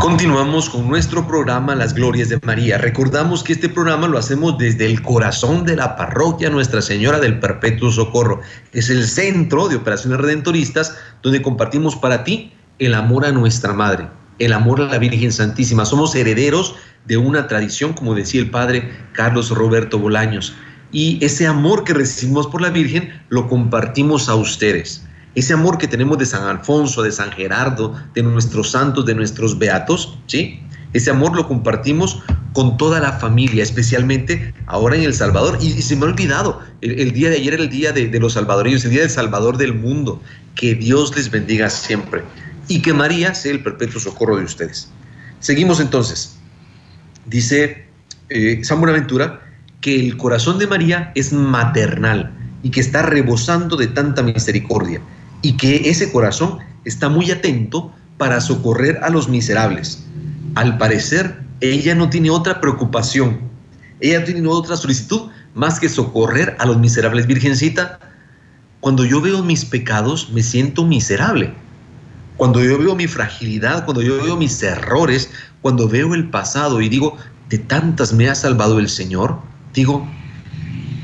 Continuamos 0.00 0.70
con 0.70 0.88
nuestro 0.88 1.26
programa 1.26 1.74
Las 1.74 1.92
Glorias 1.92 2.28
de 2.28 2.40
María. 2.42 2.78
Recordamos 2.78 3.42
que 3.42 3.52
este 3.52 3.68
programa 3.68 4.08
lo 4.08 4.16
hacemos 4.16 4.56
desde 4.56 4.86
el 4.86 5.02
corazón 5.02 5.66
de 5.66 5.76
la 5.76 5.96
parroquia 5.96 6.50
Nuestra 6.50 6.80
Señora 6.80 7.20
del 7.20 7.38
Perpetuo 7.38 7.90
Socorro. 7.90 8.40
Es 8.72 8.88
el 8.88 9.06
centro 9.06 9.68
de 9.68 9.76
operaciones 9.76 10.18
redentoristas 10.18 10.96
donde 11.22 11.42
compartimos 11.42 11.96
para 11.96 12.24
ti 12.24 12.52
el 12.78 12.94
amor 12.94 13.26
a 13.26 13.32
nuestra 13.32 13.74
Madre, 13.74 14.08
el 14.40 14.52
amor 14.52 14.80
a 14.80 14.86
la 14.86 14.98
Virgen 14.98 15.30
Santísima. 15.30 15.84
Somos 15.84 16.14
herederos 16.16 16.74
de 17.06 17.16
una 17.16 17.46
tradición, 17.46 17.92
como 17.92 18.14
decía 18.14 18.40
el 18.40 18.50
padre 18.50 18.90
Carlos 19.12 19.50
Roberto 19.50 19.98
Bolaños. 19.98 20.54
Y 20.90 21.24
ese 21.24 21.46
amor 21.46 21.84
que 21.84 21.94
recibimos 21.94 22.48
por 22.48 22.60
la 22.60 22.70
Virgen 22.70 23.12
lo 23.28 23.46
compartimos 23.48 24.28
a 24.28 24.34
ustedes. 24.34 25.06
ese 25.36 25.52
amor 25.52 25.78
que 25.78 25.86
tenemos 25.86 26.18
de 26.18 26.26
San 26.26 26.42
Alfonso, 26.42 27.02
de 27.02 27.12
San 27.12 27.30
Gerardo, 27.30 27.94
de 28.14 28.22
nuestros 28.24 28.72
santos, 28.72 29.06
de 29.06 29.14
nuestros 29.14 29.56
beatos, 29.56 30.18
¿sí? 30.26 30.60
Ese 30.92 31.12
amor 31.12 31.36
lo 31.36 31.46
compartimos 31.46 32.20
con 32.52 32.76
toda 32.76 32.98
la 32.98 33.12
familia, 33.12 33.62
especialmente 33.62 34.52
ahora 34.66 34.96
en 34.96 35.04
El 35.04 35.14
Salvador. 35.14 35.58
Y, 35.60 35.70
se 35.82 35.94
me 35.94 36.02
ha 36.02 36.08
olvidado, 36.08 36.60
el, 36.80 37.12
día 37.12 37.30
de 37.30 37.36
ayer 37.36 37.54
era 37.54 37.62
el 37.62 37.70
día 37.70 37.92
de, 37.92 38.08
de, 38.08 38.18
los 38.18 38.32
salvadoreños, 38.32 38.84
el 38.84 38.90
día 38.90 39.02
del 39.02 39.10
Salvador 39.10 39.56
del 39.56 39.72
mundo. 39.72 40.20
Que 40.56 40.74
Dios 40.74 41.14
les 41.14 41.30
bendiga 41.30 41.70
siempre. 41.70 42.24
Y 42.70 42.82
que 42.82 42.94
María 42.94 43.34
sea 43.34 43.50
el 43.50 43.64
perpetuo 43.64 44.00
socorro 44.00 44.36
de 44.36 44.44
ustedes. 44.44 44.88
Seguimos 45.40 45.80
entonces. 45.80 46.36
Dice 47.26 47.84
eh, 48.28 48.60
San 48.62 48.78
Buenaventura 48.78 49.40
que 49.80 49.98
el 49.98 50.16
corazón 50.16 50.60
de 50.60 50.68
María 50.68 51.10
es 51.16 51.32
maternal 51.32 52.32
y 52.62 52.70
que 52.70 52.78
está 52.78 53.02
rebosando 53.02 53.76
de 53.76 53.88
tanta 53.88 54.22
misericordia 54.22 55.00
y 55.42 55.56
que 55.56 55.90
ese 55.90 56.12
corazón 56.12 56.58
está 56.84 57.08
muy 57.08 57.32
atento 57.32 57.92
para 58.18 58.40
socorrer 58.40 59.00
a 59.02 59.10
los 59.10 59.28
miserables. 59.28 60.04
Al 60.54 60.78
parecer, 60.78 61.40
ella 61.60 61.96
no 61.96 62.08
tiene 62.08 62.30
otra 62.30 62.60
preocupación, 62.60 63.40
ella 63.98 64.24
tiene 64.24 64.46
otra 64.46 64.76
solicitud 64.76 65.30
más 65.54 65.80
que 65.80 65.88
socorrer 65.88 66.56
a 66.60 66.66
los 66.66 66.78
miserables. 66.78 67.26
Virgencita, 67.26 67.98
cuando 68.78 69.04
yo 69.04 69.20
veo 69.20 69.42
mis 69.42 69.64
pecados, 69.64 70.30
me 70.30 70.44
siento 70.44 70.84
miserable. 70.84 71.52
Cuando 72.40 72.64
yo 72.64 72.78
veo 72.78 72.96
mi 72.96 73.06
fragilidad, 73.06 73.84
cuando 73.84 74.00
yo 74.00 74.16
veo 74.16 74.34
mis 74.34 74.62
errores, 74.62 75.30
cuando 75.60 75.86
veo 75.86 76.14
el 76.14 76.30
pasado 76.30 76.80
y 76.80 76.88
digo, 76.88 77.18
de 77.50 77.58
tantas 77.58 78.14
me 78.14 78.30
ha 78.30 78.34
salvado 78.34 78.78
el 78.78 78.88
Señor, 78.88 79.38
digo, 79.74 80.08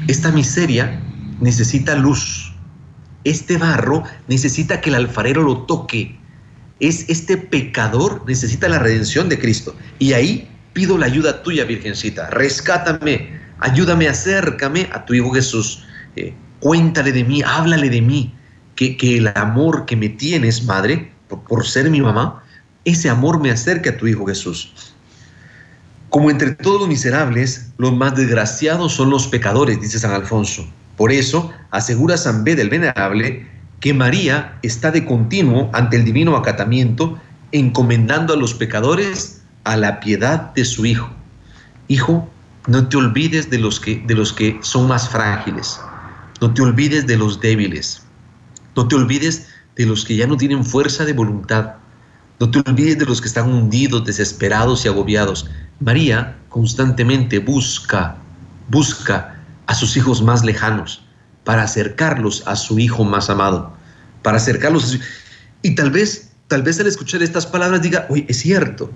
esta 0.09 0.33
miseria 0.33 0.99
necesita 1.39 1.95
luz. 1.95 2.55
Este 3.25 3.59
barro 3.59 4.03
necesita 4.29 4.81
que 4.81 4.89
el 4.89 4.95
alfarero 4.95 5.43
lo 5.43 5.67
toque. 5.67 6.19
Es 6.81 7.05
este 7.11 7.37
pecador 7.37 8.25
necesita 8.27 8.67
la 8.71 8.79
redención 8.79 9.29
de 9.29 9.39
Cristo. 9.39 9.77
Y 9.99 10.15
ahí 10.15 10.49
pido 10.73 10.97
la 10.97 11.05
ayuda 11.05 11.43
tuya, 11.43 11.67
Virgencita. 11.67 12.31
Rescátame, 12.31 13.39
ayúdame, 13.59 14.09
acércame 14.09 14.89
a 14.91 15.05
tu 15.05 15.13
Hijo 15.13 15.33
Jesús. 15.33 15.85
Eh, 16.17 16.33
cuéntale 16.61 17.13
de 17.13 17.25
mí, 17.25 17.43
háblale 17.43 17.91
de 17.91 18.01
mí. 18.01 18.33
Que, 18.75 18.97
que, 18.97 19.19
el 19.19 19.29
amor 19.35 19.87
que 19.87 19.97
me 19.97 20.11
tienes, 20.11 20.65
Madre, 20.65 21.16
por, 21.29 21.67
ser 21.67 21.91
mi 21.91 22.01
mamá, 22.01 22.43
ese 22.85 23.09
amor 23.11 23.41
me 23.41 23.51
acerca 23.51 23.91
a 23.91 23.97
tu 23.97 24.07
Hijo 24.07 24.27
Jesús. 24.27 24.95
Como 26.11 26.31
entre 26.31 26.53
todos 26.53 26.81
los 26.81 26.89
miserables, 26.89 27.73
los 27.79 27.95
más 27.95 28.15
desgraciados 28.15 28.93
son 28.93 29.11
los 29.11 29.27
pecadores, 29.27 29.81
dice 29.81 29.99
San 29.99 30.13
Alfonso. 30.13 30.67
Por 30.97 31.13
eso 31.13 31.51
asegura 31.71 32.17
San 32.17 32.45
B 32.45 32.55
del 32.55 32.71
Venerable 32.71 33.47
que 33.81 33.93
María 33.93 34.59
está 34.63 34.91
de 34.91 35.05
continuo 35.05 35.69
ante 35.73 35.97
el 35.97 36.05
divino 36.05 36.37
acatamiento, 36.37 37.19
encomendando 37.53 38.33
a 38.33 38.37
los 38.37 38.55
pecadores 38.55 39.43
a 39.65 39.77
la 39.77 40.01
piedad 40.01 40.55
de 40.55 40.65
su 40.65 40.87
Hijo. 40.87 41.11
Hijo, 41.89 42.29
no 42.67 42.89
te 42.89 42.97
olvides 42.97 43.51
de 43.51 43.59
los 43.59 43.79
que, 43.79 44.03
de 44.07 44.15
los 44.15 44.33
que 44.33 44.59
son 44.63 44.89
más 44.89 45.09
frágiles, 45.09 45.79
no 46.41 46.53
te 46.53 46.63
olvides 46.63 47.07
de 47.07 47.17
los 47.17 47.41
débiles, 47.41 48.03
no 48.75 48.89
te 48.89 48.97
olvides 48.97 49.47
de 49.77 49.87
los 49.87 50.05
que 50.05 50.17
ya 50.17 50.27
no 50.27 50.37
tienen 50.37 50.65
fuerza 50.65 51.05
de 51.05 51.13
voluntad, 51.13 51.75
no 52.41 52.51
te 52.51 52.59
olvides 52.67 52.99
de 52.99 53.07
los 53.07 53.21
que 53.21 53.29
están 53.29 53.53
hundidos, 53.53 54.05
desesperados 54.05 54.85
y 54.85 54.89
agobiados. 54.89 55.49
María 55.81 56.37
constantemente 56.49 57.39
busca, 57.39 58.17
busca 58.69 59.37
a 59.67 59.75
sus 59.75 59.97
hijos 59.97 60.23
más 60.23 60.45
lejanos 60.45 61.03
para 61.45 61.63
acercarlos 61.63 62.43
a 62.47 62.57
su 62.57 62.79
hijo 62.79 63.05
más 63.05 63.31
amado, 63.31 63.73
para 64.23 64.37
acercarlos 64.39 64.85
a 64.85 64.89
su... 64.89 64.99
Y 65.63 65.75
tal 65.75 65.91
vez, 65.91 66.33
tal 66.49 66.63
vez 66.63 66.79
al 66.81 66.87
escuchar 66.87 67.23
estas 67.23 67.47
palabras 67.47 67.83
diga, 67.83 68.07
oye, 68.11 68.27
es 68.29 68.39
cierto, 68.39 68.91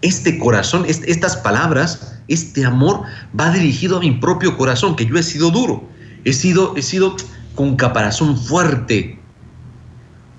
este 0.00 0.38
corazón, 0.38 0.84
estas 0.86 1.36
palabras, 1.36 2.18
este 2.28 2.64
amor 2.64 3.02
va 3.38 3.50
dirigido 3.50 3.98
a 3.98 4.00
mi 4.00 4.10
propio 4.10 4.56
corazón, 4.56 4.96
que 4.96 5.06
yo 5.06 5.16
he 5.16 5.22
sido 5.22 5.50
duro, 5.50 5.88
he 6.24 6.32
sido, 6.32 6.74
he 6.76 6.82
sido 6.82 7.16
con 7.54 7.76
caparazón 7.76 8.36
fuerte, 8.36 9.21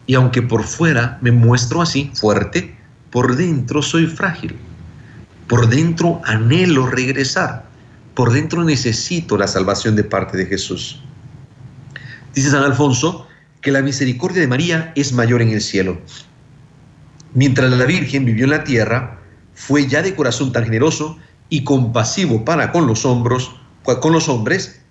y 0.06 0.16
aunque 0.16 0.42
por 0.42 0.64
fuera 0.64 1.18
me 1.22 1.32
muestro 1.32 1.82
así, 1.82 2.12
fuerte, 2.14 2.76
por 3.10 3.36
dentro 3.36 3.82
soy 3.82 4.08
frágil. 4.08 4.56
Por 5.48 5.70
dentro 5.70 6.22
anhelo 6.26 6.88
regresar. 6.88 7.66
Por 8.14 8.32
dentro 8.32 8.64
necesito 8.64 9.38
la 9.38 9.48
salvación 9.48 9.96
de 9.96 10.04
parte 10.04 10.38
de 10.38 10.46
Jesús. 10.46 11.02
Dice 12.34 12.50
San 12.50 12.64
Alfonso 12.64 13.28
que 13.62 13.72
la 13.72 13.82
misericordia 13.82 14.42
de 14.42 14.48
María 14.48 14.92
es 14.96 15.14
mayor 15.14 15.42
en 15.42 15.50
el 15.50 15.62
cielo. 15.62 16.02
Mientras 17.34 17.72
la 17.72 17.86
Virgen 17.86 18.26
vivió 18.26 18.44
en 18.44 18.52
la 18.52 18.64
tierra, 18.64 19.20
fue 19.56 19.88
ya 19.88 20.02
de 20.02 20.16
corazón 20.16 20.52
tan 20.52 20.66
generoso 20.66 21.18
y 21.50 21.64
compasivo 21.64 22.44
para 22.44 22.72
con 22.72 22.88
los 22.88 23.06
hombros, 23.06 23.56
con 23.84 24.12
los 24.12 24.28
hombres, 24.30 24.82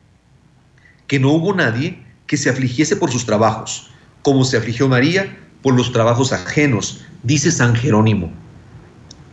que 1.06 1.20
no 1.20 1.32
hubo 1.32 1.54
nadie 1.54 2.02
que 2.26 2.36
se 2.36 2.48
afligiese 2.48 2.96
por 2.96 3.10
sus 3.10 3.26
trabajos, 3.26 3.91
como 4.22 4.44
se 4.44 4.56
afligió 4.56 4.88
María 4.88 5.36
por 5.62 5.74
los 5.74 5.92
trabajos 5.92 6.32
ajenos, 6.32 7.00
dice 7.22 7.50
San 7.50 7.74
Jerónimo. 7.74 8.32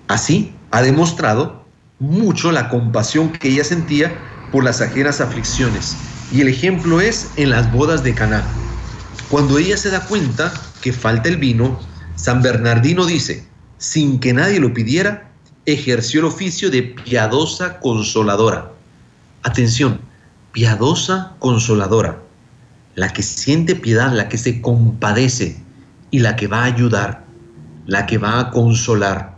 Así 0.08 0.54
ha 0.72 0.82
demostrado 0.82 1.66
mucho 2.00 2.52
la 2.52 2.70
compasión 2.70 3.32
que 3.32 3.50
ella 3.50 3.64
sentía 3.64 4.16
por 4.52 4.64
las 4.64 4.82
ajenas 4.82 5.22
aflicciones. 5.22 5.96
Y 6.32 6.42
el 6.42 6.48
ejemplo 6.48 7.02
es 7.02 7.30
en 7.38 7.50
las 7.50 7.72
bodas 7.72 8.04
de 8.04 8.14
Caná. 8.14 8.44
Cuando 9.30 9.58
ella 9.58 9.78
se 9.78 9.90
da 9.90 10.06
cuenta 10.06 10.52
que 10.82 10.94
falta 10.94 11.30
el 11.30 11.38
vino, 11.38 11.80
San 12.16 12.42
Bernardino 12.42 13.06
dice, 13.06 13.48
sin 13.78 14.20
que 14.20 14.34
nadie 14.34 14.60
lo 14.60 14.74
pidiera, 14.74 15.32
ejerció 15.66 16.22
el 16.22 16.28
oficio 16.28 16.70
de 16.70 16.84
piadosa 16.84 17.80
consoladora. 17.80 18.72
Atención, 19.44 20.02
piadosa 20.52 21.36
consoladora 21.40 22.29
la 23.00 23.14
que 23.14 23.24
siente 23.24 23.76
piedad, 23.76 24.12
la 24.12 24.28
que 24.28 24.38
se 24.38 24.60
compadece 24.62 25.56
y 26.12 26.20
la 26.20 26.36
que 26.36 26.48
va 26.48 26.64
a 26.64 26.66
ayudar, 26.66 27.24
la 27.86 28.06
que 28.06 28.18
va 28.18 28.42
a 28.42 28.52
consolar, 28.52 29.38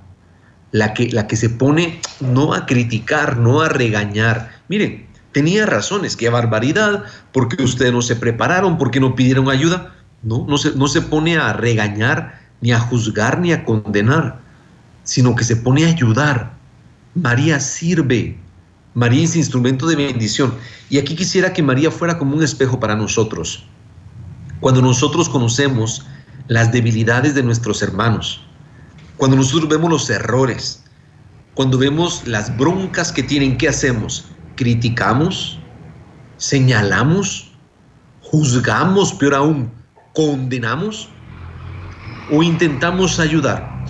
la 0.72 0.96
que, 0.96 1.12
la 1.12 1.28
que 1.28 1.36
se 1.36 1.48
pone 1.48 2.02
no 2.22 2.56
a 2.56 2.66
criticar, 2.66 3.38
no 3.38 3.62
a 3.62 3.70
regañar. 3.70 4.50
Miren, 4.68 5.06
tenía 5.32 5.68
razones, 5.68 6.16
qué 6.16 6.28
barbaridad, 6.30 7.04
porque 7.32 7.62
ustedes 7.62 7.94
no 7.94 8.02
se 8.02 8.16
prepararon, 8.16 8.80
porque 8.80 9.00
no 9.00 9.14
pidieron 9.14 9.48
ayuda. 9.48 9.94
No, 10.24 10.44
no 10.48 10.58
se, 10.58 10.76
no 10.76 10.88
se 10.88 11.04
pone 11.04 11.38
a 11.38 11.54
regañar, 11.54 12.40
ni 12.62 12.72
a 12.72 12.80
juzgar, 12.80 13.40
ni 13.40 13.54
a 13.54 13.64
condenar, 13.64 14.40
sino 15.04 15.36
que 15.36 15.44
se 15.44 15.56
pone 15.56 15.86
a 15.86 15.90
ayudar. 15.90 16.54
María 17.14 17.60
sirve, 17.60 18.40
María 18.94 19.24
es 19.24 19.36
instrumento 19.36 19.88
de 19.88 19.96
bendición. 19.96 20.54
Y 20.90 20.98
aquí 20.98 21.16
quisiera 21.16 21.54
que 21.54 21.64
María 21.64 21.92
fuera 21.92 22.18
como 22.18 22.36
un 22.36 22.44
espejo 22.44 22.80
para 22.80 22.96
nosotros. 22.96 23.66
Cuando 24.60 24.82
nosotros 24.82 25.30
conocemos 25.30 26.06
las 26.48 26.72
debilidades 26.72 27.34
de 27.34 27.44
nuestros 27.44 27.82
hermanos, 27.82 28.42
cuando 29.18 29.38
nosotros 29.38 29.70
vemos 29.70 29.90
los 29.90 30.10
errores, 30.10 30.84
cuando 31.54 31.78
vemos 31.78 32.28
las 32.28 32.56
broncas 32.58 33.12
que 33.12 33.24
tienen, 33.24 33.58
¿qué 33.58 33.70
hacemos? 33.70 34.26
¿Criticamos? 34.56 35.60
¿Señalamos? 36.38 37.52
¿Juzgamos? 38.22 39.14
Peor 39.14 39.36
aún, 39.36 39.72
¿condenamos? 40.14 41.10
¿O 42.30 42.44
intentamos 42.44 43.20
ayudar? 43.20 43.86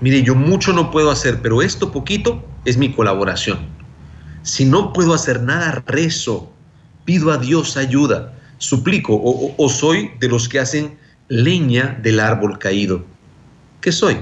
Mire, 0.00 0.22
yo 0.22 0.34
mucho 0.34 0.72
no 0.72 0.90
puedo 0.90 1.10
hacer, 1.10 1.40
pero 1.40 1.62
esto 1.62 1.90
poquito 1.90 2.44
es 2.64 2.76
mi 2.76 2.92
colaboración. 2.92 3.73
Si 4.44 4.66
no 4.66 4.92
puedo 4.92 5.14
hacer 5.14 5.42
nada, 5.42 5.82
rezo, 5.86 6.52
pido 7.06 7.32
a 7.32 7.38
Dios 7.38 7.78
ayuda, 7.78 8.34
suplico 8.58 9.18
o, 9.18 9.68
soy 9.70 10.10
de 10.20 10.28
los 10.28 10.50
que 10.50 10.60
hacen 10.60 10.98
leña 11.28 11.98
del 12.02 12.20
árbol 12.20 12.58
caído. 12.58 13.06
¿Qué 13.80 13.90
soy? 13.90 14.18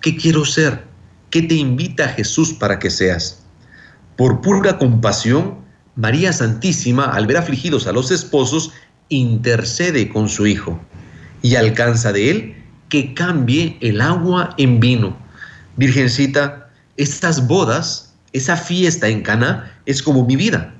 ¿Qué 0.00 0.16
quiero 0.16 0.44
ser? 0.44 0.82
¿Qué 1.30 1.40
te 1.42 1.54
invita 1.54 2.08
Jesús 2.08 2.52
para 2.52 2.80
que 2.80 2.90
seas? 2.90 3.44
Por 4.16 4.40
pura 4.40 4.76
compasión, 4.76 5.58
María 5.94 6.32
Santísima, 6.32 7.04
al 7.04 7.28
ver 7.28 7.36
afligidos 7.36 7.86
a 7.86 7.92
los 7.92 8.10
esposos, 8.10 8.72
intercede 9.08 10.08
con 10.08 10.28
su 10.28 10.48
Hijo 10.48 10.80
y 11.42 11.54
alcanza 11.54 12.12
de 12.12 12.30
él 12.30 12.56
que 12.88 13.14
cambie 13.14 13.78
el 13.80 14.00
agua 14.00 14.52
en 14.58 14.80
vino. 14.80 15.16
Virgencita, 15.76 16.70
estas 16.96 17.46
bodas 17.46 18.13
esa 18.34 18.56
fiesta 18.56 19.08
en 19.08 19.22
Cana 19.22 19.72
es 19.86 20.02
como 20.02 20.26
mi 20.26 20.36
vida. 20.36 20.74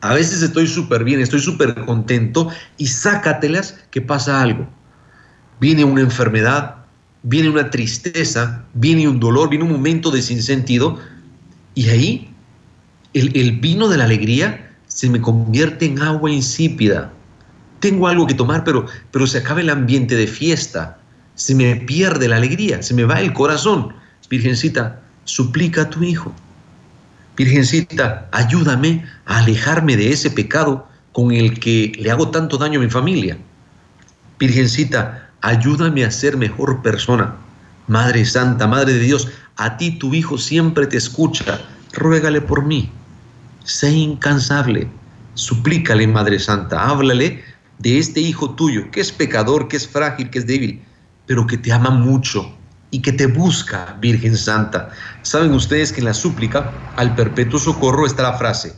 A 0.00 0.14
veces 0.14 0.40
estoy 0.40 0.66
súper 0.66 1.04
bien, 1.04 1.20
estoy 1.20 1.40
súper 1.40 1.74
contento 1.84 2.48
y 2.78 2.86
sácatelas 2.86 3.78
que 3.90 4.00
pasa 4.00 4.40
algo. 4.40 4.66
Viene 5.60 5.84
una 5.84 6.00
enfermedad, 6.00 6.76
viene 7.22 7.50
una 7.50 7.68
tristeza, 7.68 8.64
viene 8.72 9.06
un 9.08 9.20
dolor, 9.20 9.50
viene 9.50 9.64
un 9.64 9.72
momento 9.72 10.10
de 10.10 10.22
sinsentido 10.22 10.98
y 11.74 11.88
ahí 11.90 12.34
el, 13.12 13.36
el 13.36 13.58
vino 13.58 13.88
de 13.88 13.98
la 13.98 14.04
alegría 14.04 14.70
se 14.86 15.10
me 15.10 15.20
convierte 15.20 15.86
en 15.86 16.00
agua 16.00 16.30
insípida. 16.30 17.12
tengo 17.80 18.06
algo 18.06 18.26
que 18.26 18.34
tomar, 18.34 18.62
pero, 18.62 18.86
pero 19.10 19.26
se 19.26 19.38
acaba 19.38 19.60
el 19.60 19.70
ambiente 19.70 20.14
de 20.14 20.26
fiesta, 20.26 20.98
se 21.34 21.54
me 21.54 21.74
pierde 21.76 22.28
la 22.28 22.36
alegría, 22.36 22.82
se 22.82 22.94
me 22.94 23.04
va 23.04 23.20
el 23.20 23.32
corazón. 23.32 23.94
Virgencita, 24.28 25.00
suplica 25.24 25.82
a 25.82 25.90
tu 25.90 26.04
hijo. 26.04 26.32
Virgencita, 27.40 28.28
ayúdame 28.32 29.02
a 29.24 29.38
alejarme 29.38 29.96
de 29.96 30.12
ese 30.12 30.30
pecado 30.30 30.86
con 31.12 31.32
el 31.32 31.58
que 31.58 31.90
le 31.98 32.10
hago 32.10 32.28
tanto 32.28 32.58
daño 32.58 32.78
a 32.78 32.82
mi 32.82 32.90
familia. 32.90 33.38
Virgencita, 34.38 35.30
ayúdame 35.40 36.04
a 36.04 36.10
ser 36.10 36.36
mejor 36.36 36.82
persona. 36.82 37.34
Madre 37.86 38.26
Santa, 38.26 38.66
Madre 38.66 38.92
de 38.92 38.98
Dios, 38.98 39.28
a 39.56 39.78
ti 39.78 39.92
tu 39.92 40.12
Hijo 40.12 40.36
siempre 40.36 40.86
te 40.86 40.98
escucha. 40.98 41.62
Ruégale 41.94 42.42
por 42.42 42.62
mí. 42.62 42.92
Sé 43.64 43.90
incansable. 43.90 44.86
Suplícale, 45.32 46.06
Madre 46.06 46.38
Santa. 46.38 46.90
Háblale 46.90 47.42
de 47.78 47.98
este 47.98 48.20
Hijo 48.20 48.50
tuyo, 48.50 48.90
que 48.90 49.00
es 49.00 49.10
pecador, 49.12 49.66
que 49.66 49.78
es 49.78 49.88
frágil, 49.88 50.28
que 50.28 50.40
es 50.40 50.46
débil, 50.46 50.82
pero 51.24 51.46
que 51.46 51.56
te 51.56 51.72
ama 51.72 51.88
mucho 51.88 52.54
y 52.90 53.02
que 53.02 53.12
te 53.12 53.26
busca, 53.26 53.96
Virgen 54.00 54.36
Santa. 54.36 54.90
Saben 55.22 55.52
ustedes 55.52 55.92
que 55.92 56.00
en 56.00 56.06
la 56.06 56.14
súplica 56.14 56.72
al 56.96 57.14
perpetuo 57.14 57.58
socorro 57.58 58.06
está 58.06 58.22
la 58.22 58.38
frase, 58.38 58.74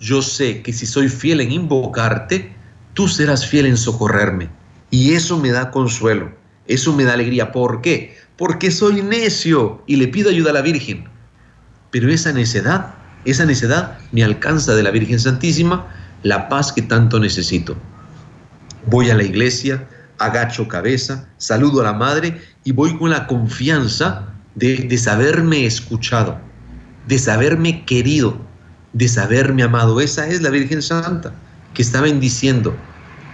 yo 0.00 0.22
sé 0.22 0.62
que 0.62 0.72
si 0.72 0.86
soy 0.86 1.08
fiel 1.08 1.40
en 1.40 1.50
invocarte, 1.50 2.54
tú 2.94 3.08
serás 3.08 3.46
fiel 3.46 3.66
en 3.66 3.76
socorrerme. 3.76 4.48
Y 4.90 5.14
eso 5.14 5.38
me 5.38 5.50
da 5.50 5.70
consuelo, 5.70 6.32
eso 6.66 6.94
me 6.94 7.04
da 7.04 7.14
alegría. 7.14 7.52
¿Por 7.52 7.80
qué? 7.80 8.16
Porque 8.36 8.70
soy 8.70 9.02
necio 9.02 9.82
y 9.86 9.96
le 9.96 10.08
pido 10.08 10.30
ayuda 10.30 10.50
a 10.50 10.54
la 10.54 10.62
Virgen. 10.62 11.08
Pero 11.90 12.10
esa 12.12 12.32
necedad, 12.32 12.94
esa 13.24 13.44
necedad 13.44 13.98
me 14.12 14.22
alcanza 14.22 14.74
de 14.74 14.82
la 14.82 14.90
Virgen 14.90 15.18
Santísima 15.18 15.88
la 16.22 16.48
paz 16.48 16.72
que 16.72 16.82
tanto 16.82 17.18
necesito. 17.18 17.76
Voy 18.86 19.10
a 19.10 19.14
la 19.14 19.24
iglesia, 19.24 19.88
agacho 20.18 20.68
cabeza, 20.68 21.28
saludo 21.36 21.80
a 21.80 21.84
la 21.84 21.92
madre 21.92 22.40
y 22.68 22.72
voy 22.72 22.98
con 22.98 23.08
la 23.08 23.26
confianza 23.26 24.26
de, 24.54 24.76
de 24.76 24.98
saberme 24.98 25.64
escuchado, 25.64 26.38
de 27.06 27.18
saberme 27.18 27.86
querido, 27.86 28.38
de 28.92 29.08
saberme 29.08 29.62
amado. 29.62 30.02
Esa 30.02 30.28
es 30.28 30.42
la 30.42 30.50
Virgen 30.50 30.82
Santa 30.82 31.32
que 31.72 31.80
está 31.80 32.02
bendiciendo, 32.02 32.76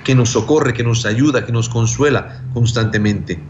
que 0.05 0.15
nos 0.15 0.29
socorre, 0.29 0.73
que 0.73 0.85
nos 0.85 1.05
ayuda, 1.05 1.45
que 1.45 1.51
nos 1.51 1.69
consuela 1.69 2.45
constantemente. 2.53 3.43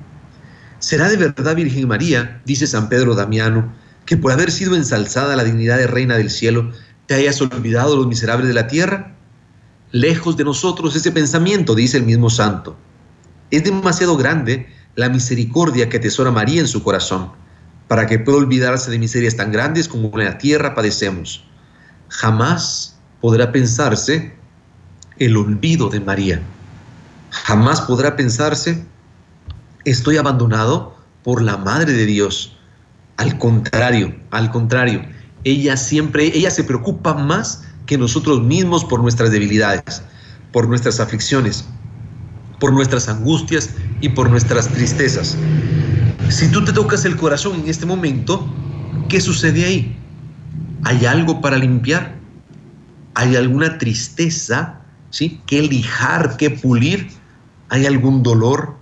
¿Será 0.79 1.11
de 1.11 1.19
verdad, 1.19 1.55
Virgen 1.55 1.87
María, 1.87 2.41
dice 2.47 2.67
San 2.67 2.89
Pedro 2.89 3.15
Damiano, 3.15 3.71
que 4.07 4.17
por 4.17 4.33
haber 4.33 4.53
sido 4.53 4.77
ensalzada 4.77 5.37
la 5.37 5.45
dignidad 5.45 5.77
de 5.77 5.87
reina 5.87 6.17
del 6.17 6.31
cielo, 6.31 6.73
te 7.05 7.15
hayas 7.15 7.43
olvidado 7.43 7.95
los 7.95 8.07
miserables 8.07 8.49
de 8.49 8.55
la 8.55 8.69
tierra? 8.69 9.17
Lejos 9.93 10.39
de 10.39 10.45
nosotros 10.45 10.97
ese 10.97 11.13
pensamiento, 11.13 11.75
dice 11.75 11.99
el 11.99 12.05
mismo 12.05 12.31
santo. 12.31 12.75
Es 13.51 13.65
demasiado 13.65 14.17
grande 14.17 14.67
la 14.97 15.09
misericordia 15.09 15.89
que 15.89 15.97
atesora 15.97 16.31
María 16.31 16.61
en 16.61 16.69
su 16.69 16.83
corazón, 16.83 17.33
para 17.89 18.07
que 18.07 18.19
pueda 18.19 18.39
olvidarse 18.39 18.91
de 18.91 18.99
miserias 18.99 19.37
tan 19.37 19.53
grandes 19.53 19.89
como 19.89 20.11
en 20.19 20.27
la 20.27 20.39
tierra 20.39 20.75
padecemos. 20.75 21.45
Jamás 22.09 22.97
podrá 23.21 23.53
pensarse 23.53 24.35
el 25.19 25.37
olvido 25.37 25.89
de 25.89 26.01
María. 26.01 26.43
Jamás 27.31 27.81
podrá 27.83 28.17
pensarse, 28.17 28.85
estoy 29.85 30.17
abandonado 30.17 30.97
por 31.23 31.43
la 31.43 31.57
Madre 31.57 31.93
de 31.93 32.07
Dios. 32.07 32.57
Al 33.17 33.39
contrario, 33.39 34.15
al 34.31 34.51
contrario, 34.51 35.05
ella 35.45 35.77
siempre, 35.77 36.27
ella 36.37 36.51
se 36.51 36.65
preocupa 36.65 37.15
más 37.15 37.65
que 37.87 37.99
nosotros 37.99 38.43
mismos 38.43 38.85
por 38.85 39.01
nuestras 39.01 39.31
debilidades, 39.31 40.03
por 40.53 40.69
nuestras 40.69 41.01
aflicciones, 41.01 41.67
por 42.65 42.73
nuestras 42.73 43.11
angustias 43.11 43.75
y 44.01 44.09
por 44.09 44.31
nuestras 44.31 44.69
tristezas. 44.69 45.37
Si 46.31 46.51
tú 46.51 46.65
te 46.65 46.73
tocas 46.73 47.05
el 47.05 47.15
corazón 47.15 47.61
en 47.61 47.69
este 47.69 47.85
momento, 47.85 48.49
¿qué 49.11 49.21
sucede 49.21 49.67
ahí? 49.67 49.95
¿Hay 50.85 51.05
algo 51.05 51.43
para 51.43 51.59
limpiar? 51.59 52.15
¿Hay 53.17 53.37
alguna 53.37 53.77
tristeza 53.77 54.81
¿sí? 55.11 55.43
que 55.45 55.61
lijar, 55.61 56.39
que 56.39 56.49
pulir? 56.49 57.11
¿Hay 57.69 57.85
algún 57.85 58.23
dolor? 58.23 58.77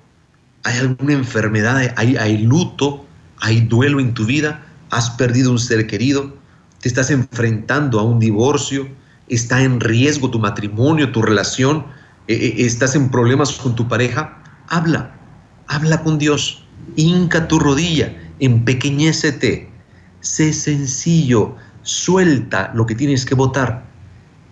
¿Hay 0.63 0.79
alguna 0.79 1.15
enfermedad? 1.15 1.93
¿Hay, 1.97 2.15
¿Hay 2.15 2.39
luto? 2.39 3.05
¿Hay 3.41 3.63
duelo 3.63 3.99
en 3.99 4.15
tu 4.15 4.27
vida? 4.27 4.65
¿Has 4.91 5.11
perdido 5.11 5.51
un 5.51 5.59
ser 5.59 5.89
querido? 5.89 6.37
¿Te 6.81 6.87
estás 6.87 7.11
enfrentando 7.11 7.99
a 7.99 8.05
un 8.05 8.21
divorcio? 8.21 8.87
¿Está 9.27 9.61
en 9.61 9.81
riesgo 9.81 10.31
tu 10.31 10.39
matrimonio, 10.39 11.11
tu 11.11 11.21
relación? 11.21 11.85
Eh, 12.29 12.35
eh, 12.35 12.55
estás 12.59 12.95
en 12.95 13.11
problemas 13.11 13.53
con 13.53 13.75
tu 13.75 13.89
pareja, 13.89 14.43
habla, 14.69 15.15
habla 15.67 16.03
con 16.03 16.19
Dios, 16.19 16.65
hinca 16.97 17.49
tu 17.49 17.59
rodilla, 17.59 18.17
empequeñécete, 18.39 19.69
sé 20.21 20.53
sencillo, 20.53 21.57
suelta 21.83 22.71
lo 22.75 22.87
que 22.87 22.95
tienes 22.95 23.27
que 23.27 23.35
votar 23.35 23.85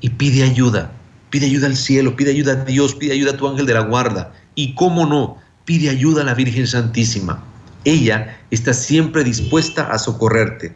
y 0.01 0.11
pide 0.11 0.43
ayuda, 0.43 0.93
pide 1.31 1.47
ayuda 1.47 1.69
al 1.69 1.77
cielo, 1.77 2.17
pide 2.17 2.33
ayuda 2.33 2.53
a 2.53 2.65
Dios, 2.65 2.95
pide 2.97 3.13
ayuda 3.13 3.33
a 3.33 3.37
tu 3.37 3.47
ángel 3.47 3.67
de 3.67 3.75
la 3.75 3.81
guarda 3.81 4.33
y 4.57 4.75
cómo 4.75 5.07
no, 5.07 5.37
pide 5.65 5.91
ayuda 5.91 6.23
a 6.23 6.25
la 6.25 6.35
Virgen 6.35 6.67
Santísima. 6.67 7.45
Ella 7.85 8.41
está 8.51 8.75
siempre 8.75 9.23
dispuesta 9.23 9.85
a 9.93 9.99
socorrerte. 9.99 10.75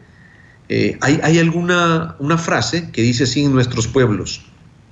Eh, 0.69 0.97
hay, 1.01 1.19
hay 1.21 1.39
alguna 1.39 2.15
una 2.19 2.37
frase 2.37 2.89
que 2.91 3.01
dice 3.01 3.25
así 3.25 3.43
en 3.43 3.53
nuestros 3.53 3.87
pueblos, 3.87 4.45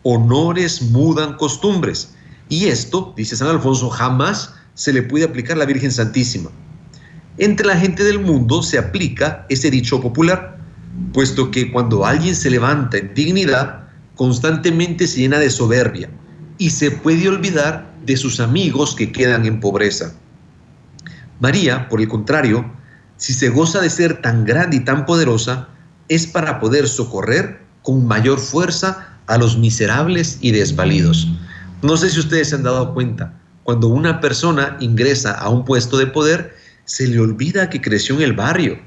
honores 0.04 0.82
mudan 0.82 1.36
costumbres. 1.38 2.14
Y 2.50 2.66
esto, 2.66 3.14
dice 3.18 3.36
San 3.36 3.48
Alfonso, 3.48 3.90
jamás 3.90 4.54
se 4.74 4.94
le 4.94 5.04
puede 5.04 5.26
aplicar 5.26 5.56
a 5.56 5.60
la 5.60 5.66
Virgen 5.66 5.92
Santísima. 5.92 6.50
Entre 7.38 7.66
la 7.66 7.78
gente 7.78 8.04
del 8.04 8.20
mundo 8.20 8.62
se 8.62 8.78
aplica 8.78 9.46
ese 9.50 9.72
dicho 9.72 10.00
popular, 10.02 10.58
puesto 11.14 11.50
que 11.50 11.72
cuando 11.72 12.06
alguien 12.06 12.36
se 12.36 12.50
levanta 12.50 12.98
en 12.98 13.14
dignidad, 13.14 13.88
constantemente 14.16 15.08
se 15.08 15.22
llena 15.22 15.40
de 15.40 15.50
soberbia 15.50 16.10
y 16.60 16.70
se 16.70 16.92
puede 16.92 17.28
olvidar 17.28 17.92
de 18.06 18.18
sus 18.18 18.40
amigos 18.40 18.96
que 18.96 19.12
quedan 19.12 19.46
en 19.46 19.60
pobreza. 19.60 20.14
María, 21.40 21.90
por 21.90 22.02
el 22.02 22.08
contrario, 22.08 22.72
si 23.18 23.34
se 23.34 23.50
goza 23.50 23.82
de 23.82 23.90
ser 23.90 24.22
tan 24.22 24.46
grande 24.46 24.78
y 24.78 24.80
tan 24.82 25.06
poderosa, 25.06 25.70
es 26.10 26.28
para 26.28 26.60
poder 26.60 26.88
socorrer 26.88 27.62
con 27.82 28.06
mayor 28.06 28.40
fuerza 28.40 29.13
a 29.28 29.38
los 29.38 29.58
miserables 29.58 30.38
y 30.42 30.52
desvalidos. 30.52 31.28
No 31.82 31.98
sé 31.98 32.10
si 32.10 32.20
ustedes 32.20 32.50
se 32.50 32.56
han 32.56 32.64
dado 32.64 32.94
cuenta, 32.94 33.34
cuando 33.64 33.88
una 33.88 34.20
persona 34.20 34.78
ingresa 34.80 35.32
a 35.34 35.50
un 35.50 35.66
puesto 35.66 35.98
de 35.98 36.08
poder, 36.08 36.56
se 36.86 37.08
le 37.08 37.20
olvida 37.20 37.70
que 37.70 37.82
creció 37.82 38.16
en 38.16 38.22
el 38.22 38.34
barrio, 38.34 38.80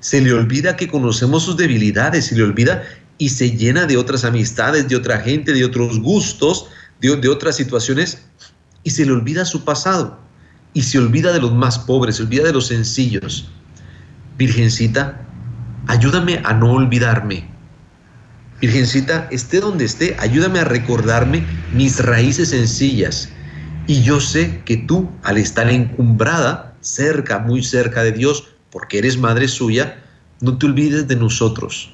se 0.00 0.20
le 0.20 0.32
olvida 0.32 0.76
que 0.76 0.88
conocemos 0.88 1.44
sus 1.44 1.56
debilidades, 1.56 2.26
se 2.26 2.36
le 2.36 2.42
olvida 2.42 2.84
y 3.16 3.30
se 3.30 3.50
llena 3.56 3.86
de 3.86 3.96
otras 3.96 4.24
amistades, 4.24 4.88
de 4.88 4.96
otra 4.96 5.20
gente, 5.20 5.52
de 5.52 5.64
otros 5.64 5.98
gustos, 6.00 6.66
de, 7.00 7.16
de 7.16 7.28
otras 7.28 7.56
situaciones, 7.56 8.22
y 8.84 8.90
se 8.90 9.04
le 9.04 9.12
olvida 9.12 9.44
su 9.44 9.64
pasado, 9.64 10.18
y 10.72 10.82
se 10.82 10.98
olvida 10.98 11.32
de 11.32 11.40
los 11.40 11.52
más 11.52 11.78
pobres, 11.78 12.16
se 12.16 12.22
olvida 12.22 12.44
de 12.44 12.52
los 12.52 12.68
sencillos. 12.68 13.50
Virgencita, 14.36 15.26
ayúdame 15.88 16.40
a 16.44 16.52
no 16.52 16.72
olvidarme, 16.72 17.50
Virgencita, 18.60 19.28
esté 19.30 19.60
donde 19.60 19.84
esté, 19.84 20.16
ayúdame 20.18 20.58
a 20.58 20.64
recordarme 20.64 21.44
mis 21.72 22.00
raíces 22.04 22.48
sencillas. 22.48 23.28
Y 23.86 24.02
yo 24.02 24.20
sé 24.20 24.60
que 24.64 24.76
tú, 24.76 25.08
al 25.22 25.38
estar 25.38 25.70
encumbrada, 25.70 26.76
cerca, 26.80 27.38
muy 27.38 27.62
cerca 27.62 28.02
de 28.02 28.12
Dios, 28.12 28.48
porque 28.70 28.98
eres 28.98 29.16
madre 29.16 29.48
suya, 29.48 30.02
no 30.40 30.58
te 30.58 30.66
olvides 30.66 31.06
de 31.08 31.16
nosotros. 31.16 31.92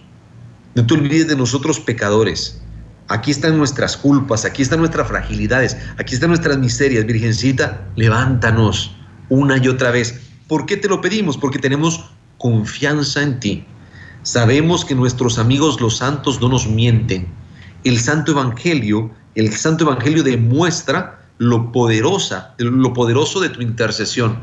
No 0.74 0.86
te 0.86 0.94
olvides 0.94 1.28
de 1.28 1.36
nosotros 1.36 1.78
pecadores. 1.80 2.60
Aquí 3.08 3.30
están 3.30 3.58
nuestras 3.58 3.96
culpas, 3.96 4.44
aquí 4.44 4.62
están 4.62 4.78
nuestras 4.78 5.06
fragilidades, 5.06 5.76
aquí 5.98 6.14
están 6.14 6.30
nuestras 6.30 6.58
miserias. 6.58 7.04
Virgencita, 7.04 7.86
levántanos 7.96 8.96
una 9.28 9.58
y 9.58 9.68
otra 9.68 9.90
vez. 9.90 10.20
¿Por 10.48 10.64
qué 10.66 10.76
te 10.76 10.88
lo 10.88 11.00
pedimos? 11.00 11.36
Porque 11.36 11.58
tenemos 11.58 12.10
confianza 12.38 13.22
en 13.22 13.40
ti. 13.40 13.64
Sabemos 14.24 14.86
que 14.86 14.94
nuestros 14.94 15.38
amigos 15.38 15.82
los 15.82 15.98
santos 15.98 16.40
no 16.40 16.48
nos 16.48 16.66
mienten. 16.66 17.26
El 17.84 18.00
Santo 18.00 18.32
Evangelio, 18.32 19.10
el 19.34 19.52
Santo 19.52 19.84
Evangelio 19.84 20.22
demuestra 20.22 21.20
lo 21.36 21.70
poderosa, 21.72 22.54
lo 22.56 22.94
poderoso 22.94 23.38
de 23.40 23.50
tu 23.50 23.60
intercesión. 23.60 24.38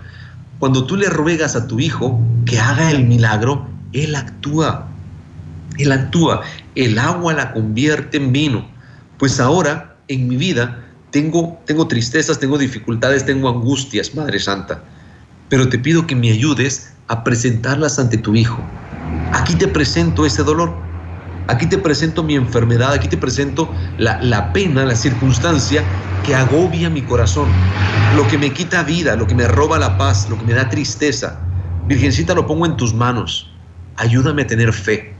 Cuando 0.59 0.85
tú 0.85 0.97
le 0.97 1.09
ruegas 1.09 1.55
a 1.55 1.65
tu 1.65 1.79
hijo 1.79 2.21
que 2.45 2.59
haga 2.59 2.91
el 2.91 3.07
milagro, 3.07 3.67
él 3.91 4.13
actúa. 4.13 4.87
Él 5.79 5.91
actúa. 5.91 6.43
El 6.75 6.99
agua 6.99 7.33
la 7.33 7.51
convierte 7.51 8.17
en 8.17 8.31
vino. 8.31 8.69
Pues 9.17 9.39
ahora 9.39 9.97
en 10.09 10.27
mi 10.27 10.37
vida 10.37 10.85
tengo, 11.09 11.59
tengo 11.65 11.87
tristezas, 11.87 12.37
tengo 12.37 12.59
dificultades, 12.59 13.25
tengo 13.25 13.49
angustias, 13.49 14.13
Madre 14.13 14.37
Santa. 14.37 14.83
Pero 15.49 15.69
te 15.69 15.79
pido 15.79 16.05
que 16.05 16.15
me 16.15 16.29
ayudes 16.29 16.93
a 17.07 17.23
presentarlas 17.23 17.97
ante 17.97 18.19
tu 18.19 18.35
hijo 18.35 18.63
Aquí 19.33 19.55
te 19.55 19.67
presento 19.67 20.25
ese 20.25 20.43
dolor, 20.43 20.75
aquí 21.47 21.65
te 21.65 21.77
presento 21.77 22.23
mi 22.23 22.35
enfermedad, 22.35 22.93
aquí 22.93 23.07
te 23.07 23.17
presento 23.17 23.73
la, 23.97 24.51
pena, 24.53 24.85
la 24.85 24.95
circunstancia 24.95 25.83
que 26.25 26.35
agobia 26.35 26.89
mi 26.89 27.01
corazón, 27.01 27.47
lo 28.17 28.27
que 28.27 28.37
me 28.37 28.51
quita 28.51 28.83
vida, 28.83 29.15
lo 29.15 29.27
que 29.27 29.35
me 29.35 29.47
roba 29.47 29.79
la 29.79 29.97
paz, 29.97 30.29
lo 30.29 30.37
que 30.37 30.45
me 30.45 30.53
da 30.53 30.69
tristeza. 30.69 31.39
Virgencita, 31.87 32.33
lo 32.33 32.45
pongo 32.45 32.65
en 32.65 32.75
tus 32.77 32.93
manos. 32.93 33.49
Ayúdame 33.95 34.41
a 34.41 34.47
tener 34.47 34.73
fe. 34.73 35.13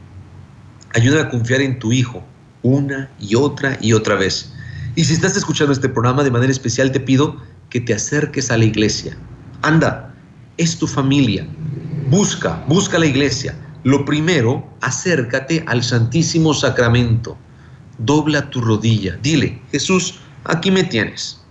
Ayúdame 0.93 1.21
a 1.21 1.30
confiar 1.30 1.62
en 1.62 1.80
tu 1.80 1.91
Hijo 1.91 2.24
una 2.63 3.10
y 3.19 3.36
otra 3.36 3.78
y 3.82 3.93
otra 3.93 4.15
vez. 4.15 4.54
Y 4.95 5.06
si 5.06 5.13
estás 5.13 5.38
escuchando 5.38 5.71
este 5.71 5.89
programa 5.89 6.24
de 6.24 6.32
manera 6.32 6.52
especial, 6.52 6.91
te 6.91 7.00
pido 7.00 7.38
que 7.69 7.80
te 7.80 7.93
acerques 7.93 8.52
a 8.52 8.58
la 8.58 8.65
iglesia. 8.65 9.17
Anda, 9.62 10.13
es 10.58 10.78
tu 10.78 10.86
familia. 10.86 11.47
Busca, 12.10 12.62
busca 12.67 13.00
la 13.00 13.06
iglesia. 13.06 13.56
Lo 13.84 14.06
primero, 14.06 14.63
acércate 14.82 15.63
al 15.67 15.84
Santísimo 15.84 16.54
Sacramento. 16.54 17.38
Dobla 17.98 18.50
tu 18.50 18.62
rodilla. 18.62 19.17
Dile, 19.22 19.62
Jesús, 19.72 20.20
aquí 20.44 20.70
me 20.70 20.84
tienes. 20.84 21.41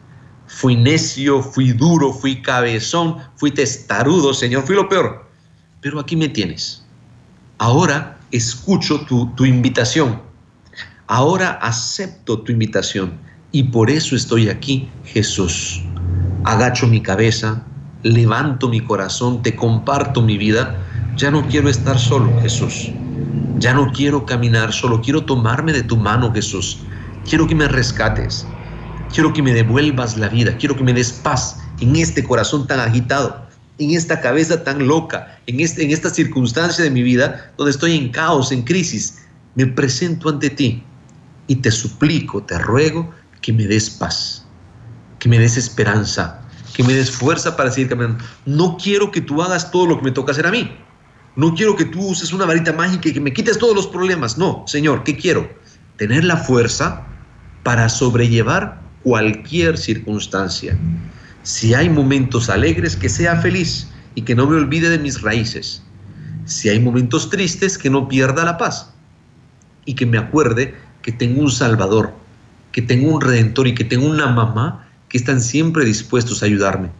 Fui 0.46 0.76
necio, 0.76 1.42
fui 1.42 1.72
duro, 1.72 2.12
fui 2.12 2.42
cabezón, 2.42 3.16
fui 3.36 3.50
testarudo, 3.50 4.32
Señor, 4.34 4.64
fui 4.64 4.76
lo 4.76 4.88
peor. 4.88 5.28
Pero 5.80 5.98
aquí 5.98 6.16
me 6.16 6.28
tienes. 6.28 6.84
Ahora 7.58 8.18
escucho 8.30 9.00
tu, 9.06 9.26
tu 9.34 9.44
invitación. 9.44 10.22
Ahora 11.06 11.58
acepto 11.62 12.40
tu 12.40 12.52
invitación 12.52 13.18
y 13.52 13.64
por 13.64 13.90
eso 13.90 14.14
estoy 14.14 14.48
aquí, 14.48 14.88
Jesús. 15.04 15.82
Agacho 16.44 16.86
mi 16.86 17.02
cabeza, 17.02 17.64
levanto 18.02 18.68
mi 18.68 18.80
corazón, 18.80 19.42
te 19.42 19.56
comparto 19.56 20.22
mi 20.22 20.38
vida. 20.38 20.76
Ya 21.16 21.30
no 21.30 21.46
quiero 21.48 21.68
estar 21.68 21.98
solo, 21.98 22.40
Jesús. 22.40 22.90
Ya 23.58 23.74
no 23.74 23.92
quiero 23.92 24.24
caminar 24.24 24.72
solo, 24.72 25.02
quiero 25.02 25.24
tomarme 25.24 25.72
de 25.72 25.82
tu 25.82 25.96
mano, 25.96 26.32
Jesús. 26.32 26.82
Quiero 27.28 27.46
que 27.46 27.54
me 27.54 27.68
rescates. 27.68 28.46
Quiero 29.12 29.32
que 29.32 29.42
me 29.42 29.52
devuelvas 29.52 30.16
la 30.16 30.28
vida. 30.28 30.56
Quiero 30.56 30.76
que 30.76 30.84
me 30.84 30.92
des 30.92 31.12
paz 31.12 31.58
en 31.80 31.96
este 31.96 32.24
corazón 32.24 32.66
tan 32.66 32.80
agitado, 32.80 33.46
en 33.78 33.90
esta 33.90 34.20
cabeza 34.20 34.62
tan 34.62 34.86
loca, 34.86 35.38
en, 35.46 35.60
este, 35.60 35.82
en 35.82 35.90
esta 35.90 36.10
circunstancia 36.10 36.84
de 36.84 36.90
mi 36.90 37.02
vida 37.02 37.52
donde 37.56 37.72
estoy 37.72 37.96
en 37.96 38.10
caos, 38.10 38.52
en 38.52 38.62
crisis. 38.62 39.18
Me 39.56 39.66
presento 39.66 40.28
ante 40.28 40.50
ti 40.50 40.82
y 41.48 41.56
te 41.56 41.70
suplico, 41.70 42.42
te 42.42 42.58
ruego 42.58 43.10
que 43.40 43.52
me 43.52 43.66
des 43.66 43.90
paz, 43.90 44.46
que 45.18 45.28
me 45.28 45.38
des 45.38 45.56
esperanza, 45.56 46.40
que 46.74 46.84
me 46.84 46.94
des 46.94 47.10
fuerza 47.10 47.56
para 47.56 47.70
seguir 47.70 47.88
caminando. 47.88 48.24
No 48.46 48.76
quiero 48.80 49.10
que 49.10 49.20
tú 49.20 49.42
hagas 49.42 49.70
todo 49.70 49.86
lo 49.86 49.98
que 49.98 50.04
me 50.04 50.12
toca 50.12 50.32
hacer 50.32 50.46
a 50.46 50.50
mí. 50.50 50.70
No 51.40 51.54
quiero 51.54 51.74
que 51.74 51.86
tú 51.86 52.08
uses 52.08 52.34
una 52.34 52.44
varita 52.44 52.70
mágica 52.74 53.08
y 53.08 53.14
que 53.14 53.20
me 53.20 53.32
quites 53.32 53.56
todos 53.56 53.74
los 53.74 53.86
problemas. 53.86 54.36
No, 54.36 54.62
Señor, 54.66 55.04
¿qué 55.04 55.16
quiero? 55.16 55.50
Tener 55.96 56.22
la 56.22 56.36
fuerza 56.36 57.06
para 57.62 57.88
sobrellevar 57.88 58.78
cualquier 59.02 59.78
circunstancia. 59.78 60.76
Si 61.42 61.72
hay 61.72 61.88
momentos 61.88 62.50
alegres, 62.50 62.94
que 62.94 63.08
sea 63.08 63.36
feliz 63.36 63.88
y 64.14 64.20
que 64.20 64.34
no 64.34 64.46
me 64.46 64.56
olvide 64.56 64.90
de 64.90 64.98
mis 64.98 65.22
raíces. 65.22 65.82
Si 66.44 66.68
hay 66.68 66.78
momentos 66.78 67.30
tristes, 67.30 67.78
que 67.78 67.88
no 67.88 68.06
pierda 68.06 68.44
la 68.44 68.58
paz 68.58 68.92
y 69.86 69.94
que 69.94 70.04
me 70.04 70.18
acuerde 70.18 70.74
que 71.00 71.10
tengo 71.10 71.40
un 71.40 71.50
Salvador, 71.50 72.12
que 72.70 72.82
tengo 72.82 73.14
un 73.14 73.22
redentor 73.22 73.66
y 73.66 73.74
que 73.74 73.84
tengo 73.84 74.06
una 74.06 74.26
mamá 74.26 74.86
que 75.08 75.16
están 75.16 75.40
siempre 75.40 75.86
dispuestos 75.86 76.42
a 76.42 76.46
ayudarme. 76.46 76.90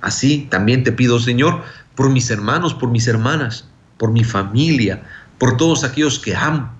Así 0.00 0.48
también 0.50 0.82
te 0.82 0.90
pido, 0.90 1.20
Señor, 1.20 1.62
por 1.94 2.10
mis 2.10 2.28
hermanos, 2.28 2.74
por 2.74 2.90
mis 2.90 3.06
hermanas, 3.06 3.68
por 3.98 4.12
mi 4.12 4.24
familia, 4.24 5.02
por 5.38 5.56
todos 5.56 5.84
aquellos 5.84 6.18
que 6.18 6.34
amo. 6.34 6.72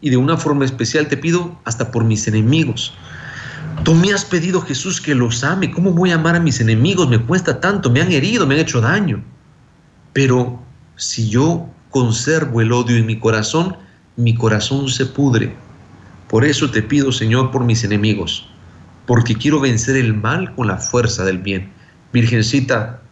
Y 0.00 0.10
de 0.10 0.16
una 0.16 0.36
forma 0.36 0.64
especial 0.64 1.08
te 1.08 1.16
pido 1.16 1.60
hasta 1.64 1.90
por 1.90 2.04
mis 2.04 2.26
enemigos. 2.26 2.94
Tú 3.84 3.94
me 3.94 4.12
has 4.12 4.24
pedido, 4.24 4.62
Jesús, 4.62 5.00
que 5.00 5.14
los 5.14 5.44
ame. 5.44 5.70
¿Cómo 5.70 5.92
voy 5.92 6.10
a 6.10 6.14
amar 6.14 6.36
a 6.36 6.40
mis 6.40 6.60
enemigos? 6.60 7.08
Me 7.08 7.18
cuesta 7.18 7.60
tanto, 7.60 7.90
me 7.90 8.00
han 8.00 8.10
herido, 8.10 8.46
me 8.46 8.54
han 8.54 8.60
hecho 8.60 8.80
daño. 8.80 9.22
Pero 10.12 10.60
si 10.96 11.28
yo 11.28 11.68
conservo 11.90 12.60
el 12.60 12.72
odio 12.72 12.96
en 12.96 13.06
mi 13.06 13.18
corazón, 13.18 13.76
mi 14.16 14.34
corazón 14.34 14.88
se 14.88 15.06
pudre 15.06 15.54
por 16.30 16.44
eso 16.44 16.70
te 16.70 16.80
pido, 16.80 17.10
Señor, 17.10 17.50
por 17.50 17.64
mis 17.64 17.82
enemigos, 17.82 18.46
porque 19.04 19.34
quiero 19.34 19.58
vencer 19.58 19.96
el 19.96 20.14
mal 20.14 20.54
con 20.54 20.68
la 20.68 20.76
fuerza 20.76 21.24
del 21.24 21.38
bien. 21.38 21.72
Virgencita, 22.12 23.02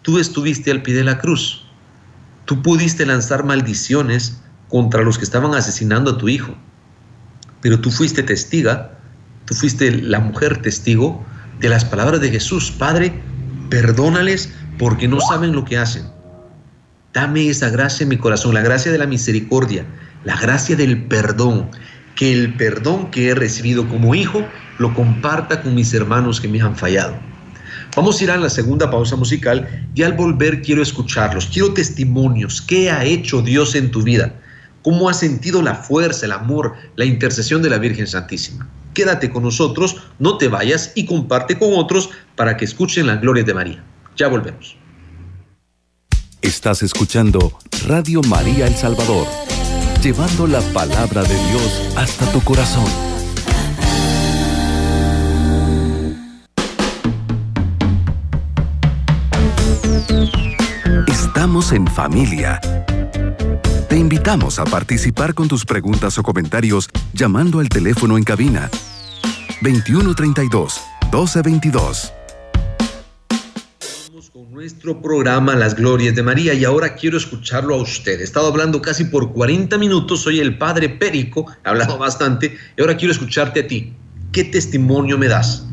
tú 0.00 0.18
estuviste 0.18 0.70
al 0.70 0.80
pie 0.80 0.94
de 0.94 1.04
la 1.04 1.18
cruz. 1.18 1.61
Tú 2.52 2.60
pudiste 2.60 3.06
lanzar 3.06 3.46
maldiciones 3.46 4.42
contra 4.68 5.00
los 5.00 5.16
que 5.16 5.24
estaban 5.24 5.54
asesinando 5.54 6.10
a 6.10 6.18
tu 6.18 6.28
hijo. 6.28 6.54
Pero 7.62 7.80
tú 7.80 7.90
fuiste 7.90 8.22
testiga, 8.22 8.98
tú 9.46 9.54
fuiste 9.54 9.90
la 9.90 10.20
mujer 10.20 10.60
testigo 10.60 11.24
de 11.60 11.70
las 11.70 11.86
palabras 11.86 12.20
de 12.20 12.28
Jesús. 12.28 12.70
Padre, 12.70 13.14
perdónales 13.70 14.52
porque 14.78 15.08
no 15.08 15.18
saben 15.18 15.52
lo 15.52 15.64
que 15.64 15.78
hacen. 15.78 16.04
Dame 17.14 17.48
esa 17.48 17.70
gracia 17.70 18.02
en 18.04 18.10
mi 18.10 18.18
corazón, 18.18 18.52
la 18.52 18.60
gracia 18.60 18.92
de 18.92 18.98
la 18.98 19.06
misericordia, 19.06 19.86
la 20.22 20.38
gracia 20.38 20.76
del 20.76 21.04
perdón, 21.04 21.70
que 22.16 22.34
el 22.34 22.52
perdón 22.58 23.10
que 23.10 23.30
he 23.30 23.34
recibido 23.34 23.88
como 23.88 24.14
hijo 24.14 24.46
lo 24.76 24.92
comparta 24.92 25.62
con 25.62 25.74
mis 25.74 25.94
hermanos 25.94 26.38
que 26.38 26.48
me 26.48 26.60
han 26.60 26.76
fallado. 26.76 27.14
Vamos 27.94 28.20
a 28.20 28.24
ir 28.24 28.30
a 28.30 28.36
la 28.36 28.48
segunda 28.48 28.90
pausa 28.90 29.16
musical 29.16 29.86
y 29.94 30.02
al 30.02 30.14
volver 30.14 30.62
quiero 30.62 30.82
escucharlos, 30.82 31.46
quiero 31.46 31.74
testimonios, 31.74 32.62
qué 32.62 32.90
ha 32.90 33.04
hecho 33.04 33.42
Dios 33.42 33.74
en 33.74 33.90
tu 33.90 34.02
vida, 34.02 34.34
cómo 34.82 35.08
has 35.08 35.18
sentido 35.18 35.60
la 35.60 35.74
fuerza, 35.74 36.26
el 36.26 36.32
amor, 36.32 36.74
la 36.96 37.04
intercesión 37.04 37.62
de 37.62 37.70
la 37.70 37.78
Virgen 37.78 38.06
Santísima. 38.06 38.68
Quédate 38.94 39.30
con 39.30 39.42
nosotros, 39.42 39.96
no 40.18 40.38
te 40.38 40.48
vayas 40.48 40.92
y 40.94 41.06
comparte 41.06 41.58
con 41.58 41.70
otros 41.74 42.10
para 42.34 42.56
que 42.56 42.64
escuchen 42.64 43.06
la 43.06 43.16
gloria 43.16 43.44
de 43.44 43.54
María. 43.54 43.84
Ya 44.16 44.28
volvemos. 44.28 44.76
Estás 46.40 46.82
escuchando 46.82 47.58
Radio 47.86 48.22
María 48.22 48.66
El 48.66 48.74
Salvador 48.74 49.26
llevando 50.02 50.48
la 50.48 50.60
palabra 50.72 51.22
de 51.22 51.34
Dios 51.48 51.92
hasta 51.96 52.30
tu 52.32 52.40
corazón. 52.40 53.11
Estamos 61.42 61.72
en 61.72 61.88
familia. 61.88 62.60
Te 63.88 63.98
invitamos 63.98 64.60
a 64.60 64.64
participar 64.64 65.34
con 65.34 65.48
tus 65.48 65.64
preguntas 65.64 66.16
o 66.16 66.22
comentarios 66.22 66.88
llamando 67.14 67.58
al 67.58 67.68
teléfono 67.68 68.16
en 68.16 68.22
cabina 68.22 68.70
2132 69.60 70.80
1222 71.10 72.12
nuestro 74.52 75.02
programa 75.02 75.56
Las 75.56 75.74
Glorias 75.74 76.14
de 76.14 76.22
María 76.22 76.54
y 76.54 76.64
ahora 76.64 76.94
quiero 76.94 77.16
escucharlo 77.16 77.74
a 77.74 77.82
usted. 77.82 78.20
He 78.20 78.22
estado 78.22 78.46
hablando 78.46 78.80
casi 78.80 79.06
por 79.06 79.32
40 79.32 79.78
minutos, 79.78 80.20
soy 80.20 80.38
el 80.38 80.58
padre 80.58 80.90
Perico, 80.90 81.46
he 81.64 81.68
hablado 81.68 81.98
bastante 81.98 82.56
y 82.76 82.80
ahora 82.80 82.96
quiero 82.96 83.10
escucharte 83.10 83.58
a 83.58 83.66
ti. 83.66 83.94
¿Qué 84.30 84.44
testimonio 84.44 85.18
me 85.18 85.26
das? 85.26 85.66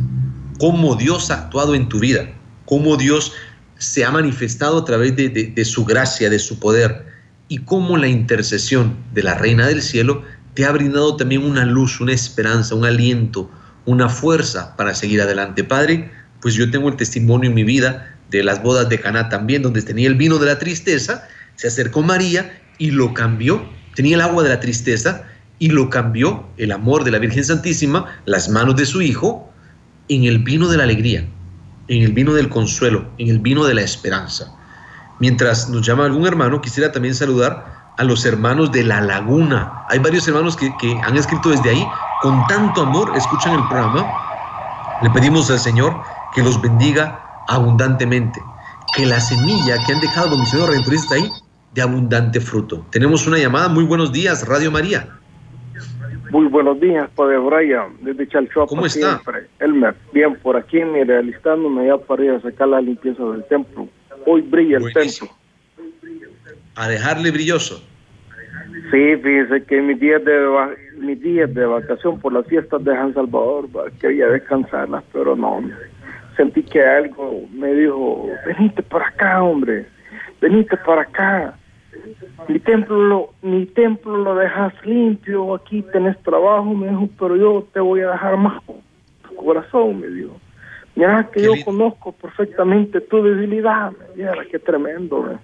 ¿Cómo 0.57 0.95
Dios 0.95 1.29
ha 1.29 1.43
actuado 1.43 1.75
en 1.75 1.87
tu 1.87 1.99
vida? 1.99 2.27
¿Cómo 2.65 2.97
Dios 2.97 3.33
se 3.79 4.05
ha 4.05 4.11
manifestado 4.11 4.77
a 4.77 4.85
través 4.85 5.15
de, 5.15 5.65
su 5.65 5.83
gracia, 5.85 6.29
de 6.29 6.37
su 6.37 6.59
poder? 6.59 7.07
Y 7.47 7.59
cómo 7.59 7.97
la 7.97 8.07
intercesión 8.07 8.97
de 9.13 9.23
la 9.23 9.33
Reina 9.33 9.65
del 9.65 9.81
Cielo 9.81 10.21
te 10.53 10.65
ha 10.65 10.71
brindado 10.71 11.15
también 11.15 11.43
una 11.43 11.65
luz, 11.65 11.99
una 11.99 12.13
esperanza, 12.13 12.75
un 12.75 12.85
aliento, 12.85 13.49
una 13.85 14.07
fuerza 14.07 14.75
para 14.77 14.93
seguir 14.93 15.21
adelante. 15.21 15.63
Padre, 15.63 16.11
pues 16.41 16.53
yo 16.53 16.69
tengo 16.69 16.89
el 16.89 16.95
testimonio 16.95 17.49
en 17.49 17.55
mi 17.55 17.63
vida 17.63 18.15
de 18.29 18.43
las 18.43 18.61
bodas 18.61 18.87
de 18.89 18.99
Caná 18.99 19.29
también, 19.29 19.63
donde 19.63 19.81
tenía 19.81 20.07
el 20.07 20.15
vino 20.15 20.37
de 20.37 20.45
la 20.45 20.59
tristeza, 20.59 21.27
se 21.55 21.67
acercó 21.67 22.03
María 22.03 22.61
y 22.77 22.91
lo 22.91 23.13
cambió. 23.13 23.67
Tenía 23.95 24.15
el 24.15 24.21
agua 24.21 24.43
de 24.43 24.49
la 24.49 24.59
tristeza 24.59 25.25
y 25.57 25.69
lo 25.69 25.89
cambió 25.89 26.47
el 26.57 26.71
amor 26.71 27.03
de 27.03 27.11
la 27.11 27.19
Virgen 27.19 27.43
Santísima, 27.43 28.05
las 28.25 28.49
manos 28.49 28.75
de 28.75 28.85
su 28.85 29.01
hijo, 29.01 29.51
en 30.07 30.23
el 30.23 30.39
vino 30.39 30.67
de 30.69 30.77
la 30.77 30.83
alegría, 30.83 31.25
en 31.89 32.03
el 32.03 32.13
vino 32.13 32.33
del 32.33 32.49
consuelo, 32.49 33.09
en 33.17 33.29
el 33.29 33.39
vino 33.39 33.65
de 33.65 33.73
la 33.73 33.81
esperanza. 33.81 34.55
Mientras 35.19 35.69
nos 35.69 35.85
llama 35.85 36.05
algún 36.05 36.25
hermano, 36.25 36.61
quisiera 36.61 36.91
también 36.91 37.13
saludar 37.13 37.93
a 37.97 38.03
los 38.03 38.25
hermanos 38.25 38.71
de 38.71 38.83
La 38.83 39.01
Laguna. 39.01 39.83
Hay 39.89 39.99
varios 39.99 40.25
hermanos 40.27 40.55
que, 40.55 40.71
han 41.03 41.17
escrito 41.17 41.49
desde 41.49 41.71
ahí, 41.71 41.85
con 42.21 42.47
tanto 42.47 42.83
amor, 42.83 43.11
escuchan 43.17 43.55
el 43.55 43.67
programa. 43.67 44.05
Le 45.01 45.09
pedimos 45.09 45.49
al 45.51 45.59
Señor 45.59 46.01
que 46.33 46.41
los 46.41 46.61
bendiga 46.61 47.43
abundantemente. 47.47 48.41
Que 48.95 49.05
la 49.05 49.19
semilla 49.19 49.83
que 49.85 49.93
han 49.93 49.99
dejado 49.99 50.29
los 50.29 50.39
misioneros 50.39 50.69
redentoristas 50.69 51.11
ahí, 51.11 51.31
de 51.73 51.81
abundante 51.81 52.39
fruto. 52.39 52.85
Tenemos 52.91 53.27
una 53.27 53.37
llamada. 53.37 53.67
Muy 53.67 53.83
buenos 53.83 54.11
días, 54.11 54.47
Radio 54.47 54.71
María. 54.71 55.18
Muy 56.31 56.45
buenos 56.47 56.79
días, 56.79 57.09
Padre 57.15 57.37
Brian, 57.39 57.93
desde 58.01 58.27
Chalchuapa. 58.27 58.69
¿Cómo 58.69 58.85
está? 58.85 59.19
Siempre. 59.19 59.47
Elmer, 59.59 59.95
bien, 60.13 60.35
por 60.35 60.55
aquí, 60.57 60.83
mire, 60.83 61.17
alistándome 61.17 61.87
ya 61.87 61.97
para 61.97 62.23
ir 62.23 62.31
a 62.31 62.41
sacar 62.41 62.67
la 62.67 62.81
limpieza 62.81 63.23
del 63.23 63.43
templo. 63.45 63.87
Hoy 64.25 64.41
brilla 64.41 64.77
el 64.77 64.93
templo. 64.93 65.29
A 66.75 66.87
dejarle 66.87 67.31
brilloso. 67.31 67.83
Sí, 68.91 69.15
fíjese 69.23 69.63
que 69.65 69.81
mis 69.81 69.99
días 69.99 70.23
de 70.23 70.39
va- 70.45 70.71
mis 70.99 71.19
días 71.21 71.53
de 71.53 71.65
vacación 71.65 72.19
por 72.19 72.33
las 72.33 72.45
fiestas 72.47 72.83
de 72.83 72.93
San 72.93 73.13
Salvador 73.13 73.67
va, 73.75 73.85
quería 73.99 74.27
descansarlas, 74.27 75.03
pero 75.11 75.35
no. 75.35 75.61
Sentí 76.37 76.63
que 76.63 76.81
algo 76.83 77.43
me 77.53 77.73
dijo, 77.73 78.29
venite 78.45 78.81
para 78.83 79.07
acá, 79.07 79.41
hombre, 79.43 79.85
venite 80.41 80.77
para 80.77 81.01
acá. 81.01 81.55
Mi 82.47 82.59
templo 82.59 82.97
lo, 82.97 83.29
mi 83.41 83.65
templo 83.67 84.17
lo 84.17 84.35
dejas 84.35 84.73
limpio, 84.85 85.53
aquí 85.55 85.83
tenés 85.91 86.17
trabajo, 86.23 86.73
me 86.73 86.89
dijo, 86.89 87.09
pero 87.19 87.35
yo 87.35 87.67
te 87.73 87.79
voy 87.79 88.01
a 88.01 88.11
dejar 88.11 88.37
más 88.37 88.61
tu 88.65 89.35
corazón, 89.35 89.99
me 89.99 90.07
dijo. 90.07 90.35
Mira 90.95 91.29
que 91.31 91.39
Qué 91.39 91.45
yo 91.45 91.53
lindo. 91.53 91.65
conozco 91.65 92.11
perfectamente 92.13 93.01
tu 93.01 93.21
debilidad, 93.21 93.91
me 93.91 94.23
dijo, 94.23 94.33
qué 94.51 94.59
tremendo, 94.59 95.21
me. 95.23 95.37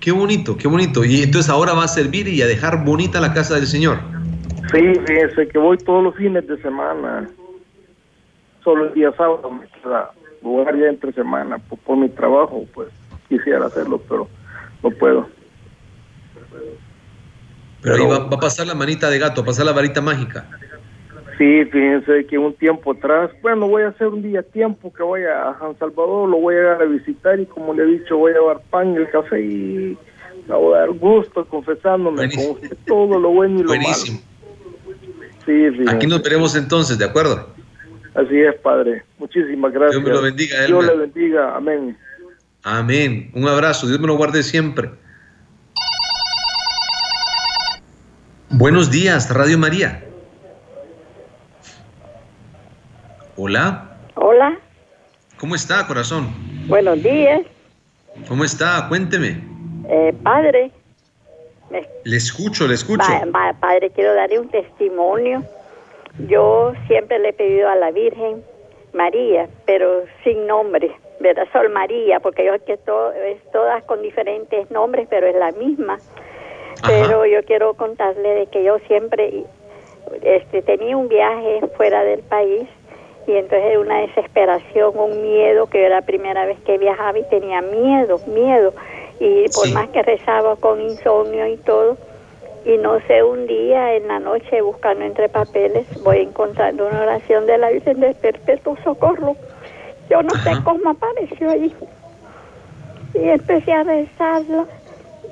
Qué 0.00 0.12
bonito, 0.12 0.56
qué 0.56 0.68
bonito. 0.68 1.04
Y 1.04 1.22
entonces 1.22 1.50
ahora 1.50 1.72
va 1.74 1.84
a 1.84 1.88
servir 1.88 2.28
y 2.28 2.40
a 2.40 2.46
dejar 2.46 2.84
bonita 2.84 3.20
la 3.20 3.34
casa 3.34 3.56
del 3.56 3.66
Señor. 3.66 3.98
Sí, 4.72 4.92
fíjense 5.06 5.48
que 5.48 5.58
voy 5.58 5.76
todos 5.78 6.04
los 6.04 6.14
fines 6.14 6.46
de 6.46 6.56
semana. 6.62 7.28
Solo 8.62 8.86
el 8.86 8.94
día 8.94 9.12
sábado 9.16 9.50
me 9.50 9.66
queda 9.66 10.10
lugar 10.42 10.76
ya 10.78 10.86
entre 10.86 11.12
semana. 11.12 11.58
Por, 11.58 11.78
por 11.80 11.96
mi 11.96 12.08
trabajo, 12.08 12.64
pues 12.74 12.88
quisiera 13.28 13.66
hacerlo, 13.66 14.00
pero 14.08 14.28
no 14.82 14.90
puedo. 14.90 15.28
Pero 17.82 17.94
ahí 17.94 18.02
Pero- 18.02 18.08
va, 18.08 18.18
va 18.28 18.36
a 18.36 18.40
pasar 18.40 18.66
la 18.66 18.74
manita 18.74 19.10
de 19.10 19.18
gato, 19.18 19.42
a 19.42 19.44
pasar 19.44 19.66
la 19.66 19.72
varita 19.72 20.00
mágica. 20.00 20.46
Sí, 21.38 21.64
fíjense 21.66 22.24
que 22.26 22.38
un 22.38 22.54
tiempo 22.54 22.92
atrás, 22.92 23.30
bueno, 23.42 23.68
voy 23.68 23.82
a 23.82 23.88
hacer 23.88 24.06
un 24.06 24.22
día 24.22 24.42
tiempo 24.42 24.90
que 24.92 25.02
vaya 25.02 25.50
a 25.50 25.58
San 25.58 25.78
Salvador, 25.78 26.28
lo 26.30 26.38
voy 26.38 26.54
a 26.54 26.58
llegar 26.58 26.82
a 26.82 26.84
visitar 26.86 27.38
y 27.38 27.44
como 27.44 27.74
le 27.74 27.82
he 27.82 27.86
dicho, 27.86 28.16
voy 28.16 28.32
a 28.32 28.36
llevar 28.36 28.62
pan 28.70 28.96
el 28.96 29.08
café 29.10 29.42
y 29.42 29.98
me 30.48 30.54
voy 30.54 30.74
a 30.74 30.78
dar 30.78 30.90
gusto 30.92 31.44
confesándome 31.44 32.16
Buenísimo. 32.16 32.54
con 32.54 32.62
usted 32.64 32.76
todo 32.86 33.20
lo 33.20 33.28
bueno 33.30 33.58
y 33.60 33.62
lo 33.64 33.68
Buenísimo. 33.68 34.18
malo. 34.18 34.96
Sí, 35.44 35.70
fíjense. 35.76 35.90
Aquí 35.94 36.06
nos 36.06 36.22
veremos 36.22 36.56
entonces, 36.56 36.96
¿de 36.98 37.04
acuerdo? 37.04 37.50
Así 38.14 38.40
es, 38.40 38.54
Padre. 38.62 39.02
Muchísimas 39.18 39.72
gracias. 39.74 40.02
Dios 40.02 40.04
me 40.04 40.14
lo 40.16 40.22
bendiga, 40.22 40.64
Dios 40.64 40.86
le 40.86 40.96
bendiga. 40.96 41.54
Amén. 41.54 41.98
Amén. 42.68 43.30
Un 43.32 43.46
abrazo. 43.48 43.86
Dios 43.86 44.00
me 44.00 44.08
lo 44.08 44.16
guarde 44.16 44.42
siempre. 44.42 44.90
Buenos 48.50 48.90
días, 48.90 49.32
Radio 49.32 49.56
María. 49.56 50.02
Hola. 53.36 53.96
Hola, 54.16 54.58
¿Cómo 55.36 55.54
está, 55.54 55.86
corazón? 55.86 56.34
buenos 56.66 57.00
días, 57.02 57.42
¿Cómo 58.26 58.44
está? 58.44 58.86
Cuénteme. 58.88 59.44
eh, 59.88 60.12
padre. 60.24 60.72
Me- 61.70 61.86
Le 62.04 62.16
escucho, 62.16 62.66
le 62.66 62.74
escucho. 62.74 63.06
pa- 63.06 63.26
pa- 63.30 63.52
padre, 63.60 63.90
quiero 63.90 64.12
darle 64.14 64.40
un 64.40 64.48
testimonio. 64.48 65.44
Yo 66.28 66.72
siempre 66.88 67.18
le 67.20 67.28
he 67.28 67.32
pedido 67.34 67.68
a 67.68 67.76
la 67.76 67.90
Virgen 67.92 68.42
María, 68.94 69.48
pero 69.66 70.04
sin 70.24 70.46
nombre, 70.48 70.90
¿verdad? 71.20 71.46
Sol 71.52 71.70
María, 71.70 72.20
porque 72.20 72.44
yo 72.44 72.52
que 72.64 72.76
to- 72.76 73.12
es 73.12 73.42
todas 73.52 73.82
con 73.84 74.02
diferentes 74.02 74.70
nombres, 74.70 75.06
pero 75.08 75.26
es 75.26 75.34
la 75.36 75.52
misma. 75.52 75.94
Ajá. 75.94 76.86
Pero 76.86 77.24
yo 77.26 77.42
quiero 77.44 77.74
contarle 77.74 78.28
de 78.28 78.46
que 78.46 78.62
yo 78.62 78.78
siempre 78.86 79.44
este, 80.22 80.62
tenía 80.62 80.96
un 80.96 81.08
viaje 81.08 81.60
fuera 81.76 82.04
del 82.04 82.20
país 82.20 82.68
y 83.26 83.32
entonces 83.32 83.76
una 83.78 84.00
desesperación, 84.02 84.92
un 84.96 85.22
miedo, 85.22 85.66
que 85.66 85.84
era 85.84 85.96
la 85.96 86.02
primera 86.06 86.46
vez 86.46 86.58
que 86.60 86.78
viajaba 86.78 87.18
y 87.18 87.24
tenía 87.24 87.60
miedo, 87.60 88.20
miedo. 88.26 88.72
Y 89.18 89.48
por 89.48 89.66
Sí. 89.66 89.72
más 89.72 89.88
que 89.88 90.02
rezaba 90.02 90.56
con 90.56 90.80
insomnio 90.80 91.46
y 91.48 91.56
todo, 91.56 91.96
y 92.64 92.76
no 92.78 93.00
sé, 93.06 93.22
un 93.22 93.46
día 93.46 93.94
en 93.94 94.06
la 94.08 94.18
noche 94.20 94.60
buscando 94.60 95.04
entre 95.04 95.28
papeles, 95.28 95.86
voy 96.02 96.18
encontrando 96.18 96.86
una 96.86 97.00
oración 97.02 97.46
de 97.46 97.58
la 97.58 97.70
Virgen 97.70 98.00
del 98.00 98.14
Perpetuo 98.14 98.76
Socorro. 98.84 99.34
Yo 100.08 100.22
no 100.22 100.30
sé 100.30 100.52
cómo 100.64 100.90
apareció 100.90 101.50
allí. 101.50 101.72
Y 103.14 103.28
empecé 103.28 103.72
a 103.72 103.82
rezarla 103.82 104.66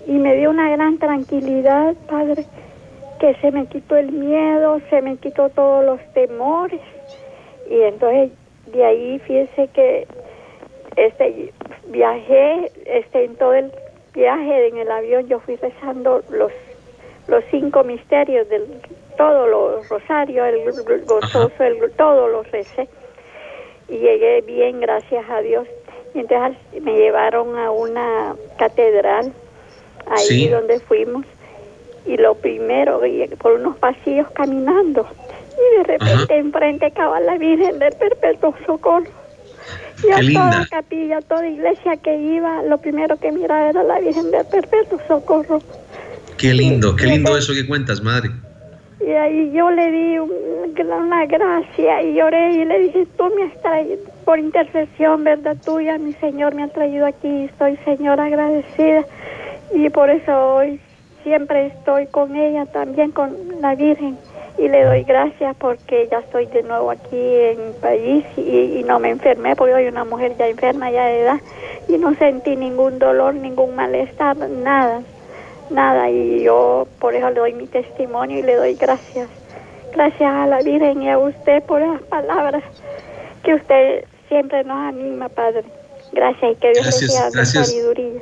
y 0.06 0.12
me 0.12 0.36
dio 0.36 0.50
una 0.50 0.70
gran 0.70 0.98
tranquilidad, 0.98 1.94
Padre, 2.08 2.44
que 3.20 3.34
se 3.36 3.50
me 3.52 3.66
quitó 3.66 3.96
el 3.96 4.10
miedo, 4.12 4.80
se 4.90 5.00
me 5.02 5.16
quitó 5.16 5.48
todos 5.50 5.84
los 5.84 6.00
temores. 6.12 6.80
Y 7.70 7.80
entonces 7.82 8.30
de 8.72 8.84
ahí 8.84 9.18
fíjese 9.20 9.68
que 9.68 10.06
este 10.96 11.52
viajé, 11.88 12.70
este 12.86 13.24
en 13.24 13.36
todo 13.36 13.54
el 13.54 13.72
viaje 14.12 14.68
en 14.68 14.78
el 14.78 14.90
avión 14.90 15.26
yo 15.28 15.40
fui 15.40 15.56
rezando 15.56 16.22
los 16.30 16.52
los 17.26 17.42
cinco 17.50 17.84
misterios 17.84 18.48
del 18.48 18.66
todo 19.16 19.46
los 19.46 19.88
rosarios, 19.88 20.46
el 20.48 21.04
gozoso, 21.04 21.64
el 21.64 21.90
todo 21.92 22.28
lo 22.28 22.42
recé 22.44 22.88
y 23.88 23.98
llegué 23.98 24.42
bien, 24.42 24.80
gracias 24.80 25.24
a 25.28 25.40
Dios. 25.40 25.66
Y 26.14 26.20
entonces 26.20 26.56
me 26.80 26.92
llevaron 26.96 27.56
a 27.58 27.70
una 27.70 28.34
catedral, 28.58 29.32
ahí 30.06 30.26
Sí. 30.26 30.48
donde 30.48 30.80
fuimos, 30.80 31.24
y 32.06 32.16
lo 32.16 32.34
primero, 32.34 33.00
por 33.38 33.52
unos 33.52 33.76
pasillos 33.78 34.30
caminando, 34.32 35.06
y 35.54 35.78
de 35.78 35.84
repente 35.84 36.36
enfrente 36.36 36.86
estaba 36.86 37.20
la 37.20 37.36
Virgen 37.36 37.78
del 37.78 37.92
Perpetuo 37.94 38.54
Socorro. 38.66 39.06
Y 40.06 40.10
a 40.10 40.20
Qué 40.20 40.32
toda 40.34 40.66
capilla, 40.70 41.20
toda 41.22 41.48
iglesia 41.48 41.96
que 41.96 42.16
iba, 42.16 42.62
lo 42.64 42.78
primero 42.78 43.16
que 43.16 43.32
miraba 43.32 43.70
era 43.70 43.82
la 43.82 44.00
Virgen 44.00 44.30
del 44.30 44.44
Perpetuo 44.46 44.98
Socorro. 45.08 45.60
Qué 46.36 46.52
lindo, 46.52 46.94
qué 46.96 47.06
lindo 47.06 47.36
eso 47.36 47.54
que 47.54 47.66
cuentas, 47.66 48.02
madre. 48.02 48.30
Y 49.06 49.10
ahí 49.12 49.52
yo 49.52 49.70
le 49.70 49.90
di 49.90 50.18
un- 50.18 50.32
una 50.98 51.26
gracia 51.26 52.02
y 52.02 52.14
lloré 52.14 52.52
y 52.52 52.64
le 52.64 52.78
dije, 52.80 53.06
tú 53.18 53.24
me 53.36 53.44
has 53.44 53.60
traído, 53.60 53.98
por 54.24 54.38
intercesión, 54.38 55.24
¿verdad? 55.24 55.56
Tuya, 55.64 55.98
mi 55.98 56.14
Señor 56.14 56.54
me 56.54 56.62
ha 56.62 56.68
traído 56.68 57.04
aquí, 57.06 57.44
estoy, 57.44 57.76
Señor, 57.84 58.18
agradecida. 58.20 59.04
Y 59.74 59.90
por 59.90 60.08
eso 60.08 60.54
hoy 60.54 60.80
siempre 61.22 61.66
estoy 61.66 62.06
con 62.06 62.34
ella, 62.34 62.64
también 62.66 63.10
con 63.10 63.36
la 63.60 63.74
Virgen. 63.74 64.16
Y 64.56 64.68
le 64.68 64.84
doy 64.84 65.02
gracias 65.02 65.54
porque 65.56 66.08
ya 66.10 66.20
estoy 66.20 66.46
de 66.46 66.62
nuevo 66.62 66.90
aquí 66.90 67.16
en 67.18 67.66
mi 67.66 67.72
país 67.74 68.24
y, 68.36 68.78
y 68.78 68.84
no 68.84 69.00
me 69.00 69.10
enfermé, 69.10 69.56
porque 69.56 69.74
soy 69.74 69.88
una 69.88 70.04
mujer 70.04 70.36
ya 70.38 70.46
enferma, 70.46 70.90
ya 70.90 71.06
de 71.06 71.20
edad, 71.22 71.40
y 71.88 71.98
no 71.98 72.14
sentí 72.14 72.56
ningún 72.56 72.98
dolor, 72.98 73.34
ningún 73.34 73.74
malestar, 73.74 74.36
nada 74.48 75.02
nada 75.70 76.10
y 76.10 76.44
yo 76.44 76.86
por 77.00 77.14
eso 77.14 77.30
le 77.30 77.40
doy 77.40 77.52
mi 77.54 77.66
testimonio 77.66 78.38
y 78.38 78.42
le 78.42 78.56
doy 78.56 78.74
gracias 78.74 79.28
gracias 79.94 80.30
a 80.32 80.46
la 80.46 80.60
Virgen 80.62 81.02
y 81.02 81.08
a 81.10 81.18
usted 81.18 81.62
por 81.64 81.80
las 81.80 82.02
palabras 82.02 82.62
que 83.44 83.54
usted 83.54 84.04
siempre 84.28 84.62
nos 84.64 84.76
anima 84.94 85.28
padre 85.28 85.64
gracias 86.12 86.52
y 86.52 86.60
que 86.60 86.72
Dios 86.72 86.84
Gracias, 86.84 87.32
gracias. 87.32 87.68
sabiduría 87.68 88.20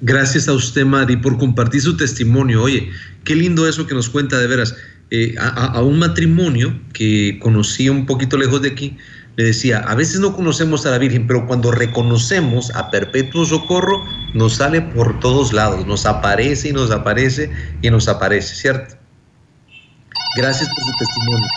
Gracias 0.00 0.48
a 0.48 0.52
usted, 0.52 0.84
Mari, 0.84 1.16
por 1.16 1.38
compartir 1.38 1.80
su 1.80 1.96
testimonio. 1.96 2.62
Oye, 2.64 2.90
qué 3.24 3.34
lindo 3.34 3.66
eso 3.66 3.86
que 3.86 3.94
nos 3.94 4.10
cuenta 4.10 4.38
de 4.38 4.46
veras. 4.46 4.76
Eh, 5.10 5.34
a, 5.38 5.48
a- 5.48 5.78
a 5.78 5.82
un 5.82 5.98
matrimonio 5.98 6.78
que 6.92 7.38
conocí 7.40 7.88
un 7.88 8.04
poquito 8.04 8.36
lejos 8.36 8.60
de 8.60 8.70
aquí, 8.70 8.98
le 9.36 9.44
decía, 9.44 9.78
a 9.78 9.94
veces 9.94 10.20
no 10.20 10.34
conocemos 10.36 10.84
a 10.84 10.90
la 10.90 10.98
Virgen, 10.98 11.26
pero 11.26 11.46
cuando 11.46 11.70
reconocemos 11.70 12.74
a 12.74 12.90
Perpetuo 12.90 13.46
Socorro, 13.46 14.04
nos 14.34 14.56
sale 14.56 14.82
por 14.82 15.18
todos 15.20 15.52
lados, 15.52 15.86
nos 15.86 16.04
aparece 16.04 16.68
y 16.68 16.72
nos 16.72 16.90
aparece 16.90 17.50
y 17.80 17.90
nos 17.90 18.08
aparece, 18.08 18.54
¿cierto? 18.54 18.96
Gracias 20.36 20.68
por 20.68 20.84
su 20.84 20.92
testimonio. 20.98 21.48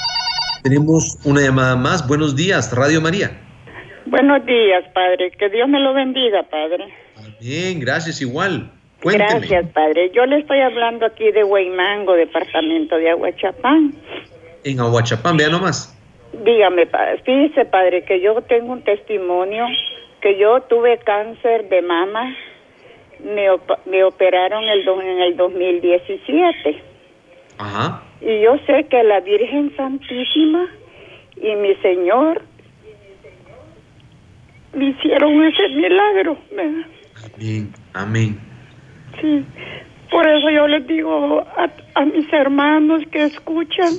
Tenemos 0.63 1.17
una 1.25 1.41
llamada 1.41 1.75
más. 1.75 2.07
Buenos 2.07 2.35
días, 2.35 2.73
Radio 2.75 3.01
María. 3.01 3.31
Buenos 4.05 4.45
días, 4.45 4.83
Padre. 4.93 5.31
Que 5.31 5.49
Dios 5.49 5.67
me 5.67 5.79
lo 5.79 5.93
bendiga, 5.93 6.43
Padre. 6.43 6.85
Bien, 7.41 7.79
gracias, 7.79 8.21
igual. 8.21 8.71
Cuénteme. 9.01 9.29
Gracias, 9.29 9.65
Padre. 9.73 10.11
Yo 10.13 10.25
le 10.25 10.39
estoy 10.39 10.59
hablando 10.59 11.05
aquí 11.05 11.32
de 11.32 11.43
Huaymango, 11.43 12.13
departamento 12.13 12.97
de 12.97 13.09
Aguachapán. 13.09 13.93
En 14.63 14.80
Aguachapán, 14.80 15.38
vea 15.38 15.49
nomás. 15.49 15.97
Dígame, 16.45 16.86
Padre. 16.86 17.21
Fíjese, 17.25 17.65
Padre, 17.65 18.03
que 18.03 18.21
yo 18.21 18.41
tengo 18.43 18.73
un 18.73 18.84
testimonio 18.84 19.65
que 20.21 20.38
yo 20.38 20.61
tuve 20.61 20.97
cáncer 20.99 21.69
de 21.69 21.82
mama. 21.82 22.36
Me, 23.24 23.49
op- 23.49 23.86
me 23.86 24.03
operaron 24.03 24.63
el 24.65 24.86
do- 24.86 25.01
en 25.01 25.20
el 25.22 25.36
2017. 25.38 26.82
Ajá. 27.57 28.03
Y 28.22 28.41
yo 28.41 28.57
sé 28.65 28.86
que 28.89 29.03
la 29.03 29.20
Virgen 29.22 29.76
Santísima 29.76 30.68
y 31.41 31.55
mi 31.55 31.76
Señor 31.76 32.41
me 34.74 34.86
hicieron 34.89 35.43
ese 35.45 35.68
milagro. 35.70 36.38
Amén, 37.36 37.74
amén. 37.93 38.39
Sí, 39.22 39.43
por 40.11 40.28
eso 40.28 40.49
yo 40.51 40.68
les 40.68 40.86
digo 40.88 41.39
a, 41.41 41.70
a 41.95 42.05
mis 42.05 42.32
hermanos 42.32 43.03
que 43.11 43.24
escuchan 43.24 43.93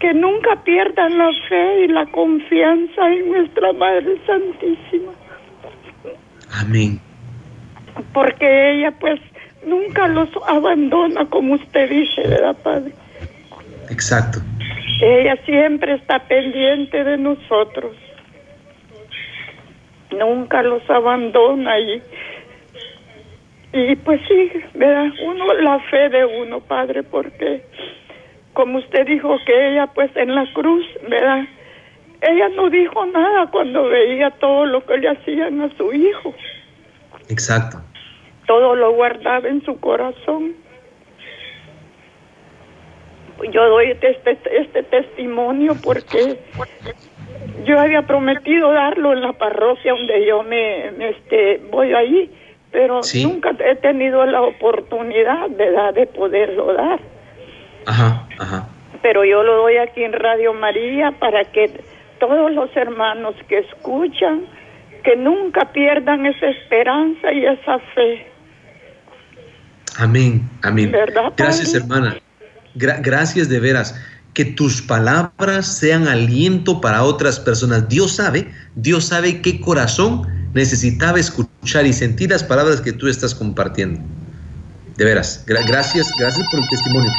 que 0.00 0.14
nunca 0.14 0.62
pierdan 0.64 1.18
la 1.18 1.30
fe 1.48 1.84
y 1.84 1.88
la 1.88 2.06
confianza 2.06 3.06
en 3.12 3.28
nuestra 3.32 3.72
Madre 3.74 4.16
Santísima. 4.26 5.12
Amén. 6.58 6.98
Porque 8.12 8.72
ella 8.72 8.92
pues 8.92 9.20
nunca 9.64 10.08
los 10.08 10.28
abandona 10.46 11.26
como 11.26 11.54
usted 11.54 11.88
dice, 11.90 12.22
¿verdad, 12.22 12.56
Padre? 12.62 12.92
Exacto. 13.90 14.40
Ella 15.02 15.36
siempre 15.44 15.94
está 15.94 16.18
pendiente 16.20 17.04
de 17.04 17.16
nosotros. 17.16 17.96
Nunca 20.10 20.62
los 20.62 20.88
abandona 20.90 21.78
y, 21.78 22.02
y 23.72 23.96
pues 23.96 24.20
sí, 24.28 24.52
¿verdad? 24.74 25.12
Uno, 25.24 25.54
la 25.54 25.78
fe 25.90 26.08
de 26.08 26.24
uno, 26.24 26.60
Padre, 26.60 27.02
porque 27.02 27.64
como 28.52 28.78
usted 28.78 29.06
dijo 29.06 29.36
que 29.46 29.72
ella 29.72 29.86
pues 29.88 30.10
en 30.16 30.34
la 30.34 30.52
cruz, 30.52 30.84
¿verdad? 31.08 31.44
Ella 32.20 32.48
no 32.50 32.68
dijo 32.68 33.06
nada 33.06 33.46
cuando 33.50 33.84
veía 33.84 34.30
todo 34.30 34.66
lo 34.66 34.84
que 34.84 34.98
le 34.98 35.08
hacían 35.08 35.60
a 35.62 35.74
su 35.76 35.92
hijo. 35.92 36.34
Exacto. 37.28 37.78
Todo 38.50 38.74
lo 38.74 38.94
guardaba 38.94 39.48
en 39.48 39.64
su 39.64 39.78
corazón. 39.78 40.56
Yo 43.52 43.68
doy 43.68 43.92
este, 43.92 44.38
este 44.50 44.82
testimonio 44.82 45.76
porque 45.80 46.36
yo 47.64 47.78
había 47.78 48.02
prometido 48.02 48.72
darlo 48.72 49.12
en 49.12 49.20
la 49.20 49.34
parroquia 49.34 49.92
donde 49.92 50.26
yo 50.26 50.42
me, 50.42 50.88
este, 51.10 51.58
voy 51.70 51.94
ahí, 51.94 52.28
pero 52.72 53.02
nunca 53.22 53.54
he 53.64 53.76
tenido 53.76 54.26
la 54.26 54.42
oportunidad, 54.42 55.48
¿verdad?, 55.50 55.94
de 55.94 56.08
poderlo 56.08 56.72
dar. 56.72 56.98
Ajá, 57.86 58.26
ajá. 58.40 58.68
Pero 59.00 59.24
yo 59.24 59.44
lo 59.44 59.58
doy 59.58 59.76
aquí 59.76 60.02
en 60.02 60.12
Radio 60.12 60.54
María 60.54 61.12
para 61.12 61.44
que 61.44 61.70
todos 62.18 62.50
los 62.50 62.76
hermanos 62.76 63.36
que 63.46 63.58
escuchan, 63.58 64.44
que 65.04 65.14
nunca 65.14 65.66
pierdan 65.66 66.26
esa 66.26 66.48
esperanza 66.48 67.32
y 67.32 67.46
esa 67.46 67.78
fe. 67.94 68.29
Amén, 69.96 70.48
amén. 70.62 70.92
Gracias, 71.36 71.74
hermana. 71.74 72.16
gracias 72.74 73.48
de 73.48 73.60
veras. 73.60 73.94
Que 74.32 74.44
tus 74.44 74.80
palabras 74.80 75.66
sean 75.66 76.06
aliento 76.06 76.80
para 76.80 77.02
otras 77.02 77.40
personas. 77.40 77.88
Dios 77.88 78.12
sabe, 78.12 78.50
Dios 78.76 79.06
sabe 79.06 79.42
qué 79.42 79.60
corazón 79.60 80.22
necesitaba 80.54 81.18
escuchar 81.18 81.84
y 81.86 81.92
sentir 81.92 82.30
las 82.30 82.44
palabras 82.44 82.80
que 82.80 82.92
tú 82.92 83.08
estás 83.08 83.34
compartiendo. 83.34 84.00
De 84.96 85.04
veras, 85.04 85.44
gracias, 85.46 86.12
gracias 86.18 86.46
por 86.50 86.60
el 86.60 86.68
testimonio. 86.68 87.12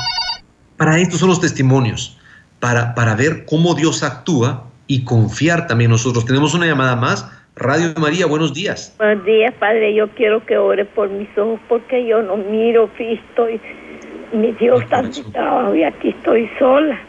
Para 0.78 1.00
esto 1.00 1.18
son 1.18 1.30
los 1.30 1.42
testimonios, 1.42 2.18
para, 2.60 2.96
para 2.96 3.16
ver 3.16 3.46
cómo 3.46 3.76
Dios 3.76 4.04
actúa 4.04 4.68
y 4.88 5.04
confiar 5.04 5.68
también 5.68 5.92
nosotros. 5.92 6.26
Tenemos 6.26 6.54
una 6.54 6.66
llamada 6.66 6.96
más. 6.96 7.26
Radio 7.56 7.94
María, 7.98 8.26
buenos 8.26 8.54
días. 8.54 8.96
Buenos 8.98 9.26
días, 9.26 9.54
Padre. 9.60 9.94
Yo 9.94 10.08
quiero 10.10 10.46
que 10.46 10.58
ore 10.58 10.86
por 10.86 11.10
mis 11.10 11.30
ojos 11.38 11.60
porque 11.68 12.06
yo 12.06 12.22
no 12.22 12.38
miro, 12.38 12.90
estoy, 12.98 13.60
mi 14.32 14.54
Dios 14.54 14.82
está 14.84 15.04
trabajo 15.32 15.76
y 15.76 15.84
aquí 15.84 16.10
estoy 16.10 16.50
sola. 16.58 17.00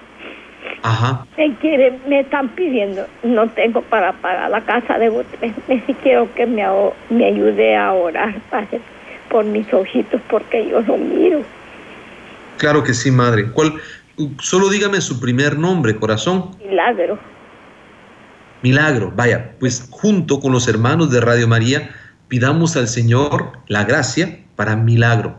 Ajá. 0.83 1.25
Me, 1.37 1.55
quiere, 1.57 1.99
me 2.09 2.21
están 2.21 2.49
pidiendo, 2.51 3.07
no 3.23 3.49
tengo 3.51 3.83
para 3.83 4.13
pagar 4.15 4.51
la 4.51 4.61
casa 4.63 4.99
de 4.99 5.11
ni 5.69 5.81
quiero 6.03 6.33
que 6.35 6.47
me, 6.47 6.65
me 7.11 7.27
ayude 7.27 7.77
a 7.77 7.93
orar, 7.93 8.35
Padre, 8.51 8.81
por 9.29 9.45
mis 9.45 9.73
ojitos 9.73 10.21
porque 10.29 10.69
yo 10.69 10.83
no 10.83 10.97
miro. 10.97 11.43
Claro 12.59 12.83
que 12.83 12.95
sí, 12.95 13.11
Madre. 13.11 13.51
¿Cuál? 13.53 13.75
Solo 14.41 14.69
dígame 14.69 15.01
su 15.01 15.21
primer 15.21 15.57
nombre, 15.57 15.97
corazón. 15.97 16.51
Milagro. 16.69 17.19
Milagro, 18.63 19.13
vaya, 19.15 19.57
pues 19.59 19.89
junto 19.91 20.39
con 20.39 20.53
los 20.53 20.69
hermanos 20.69 21.11
de 21.11 21.21
Radio 21.21 21.49
María, 21.49 21.91
pidamos 22.29 22.77
al 22.77 22.87
Señor 22.87 23.53
la 23.67 23.85
gracia 23.85 24.39
para 24.55 24.77
milagro, 24.77 25.37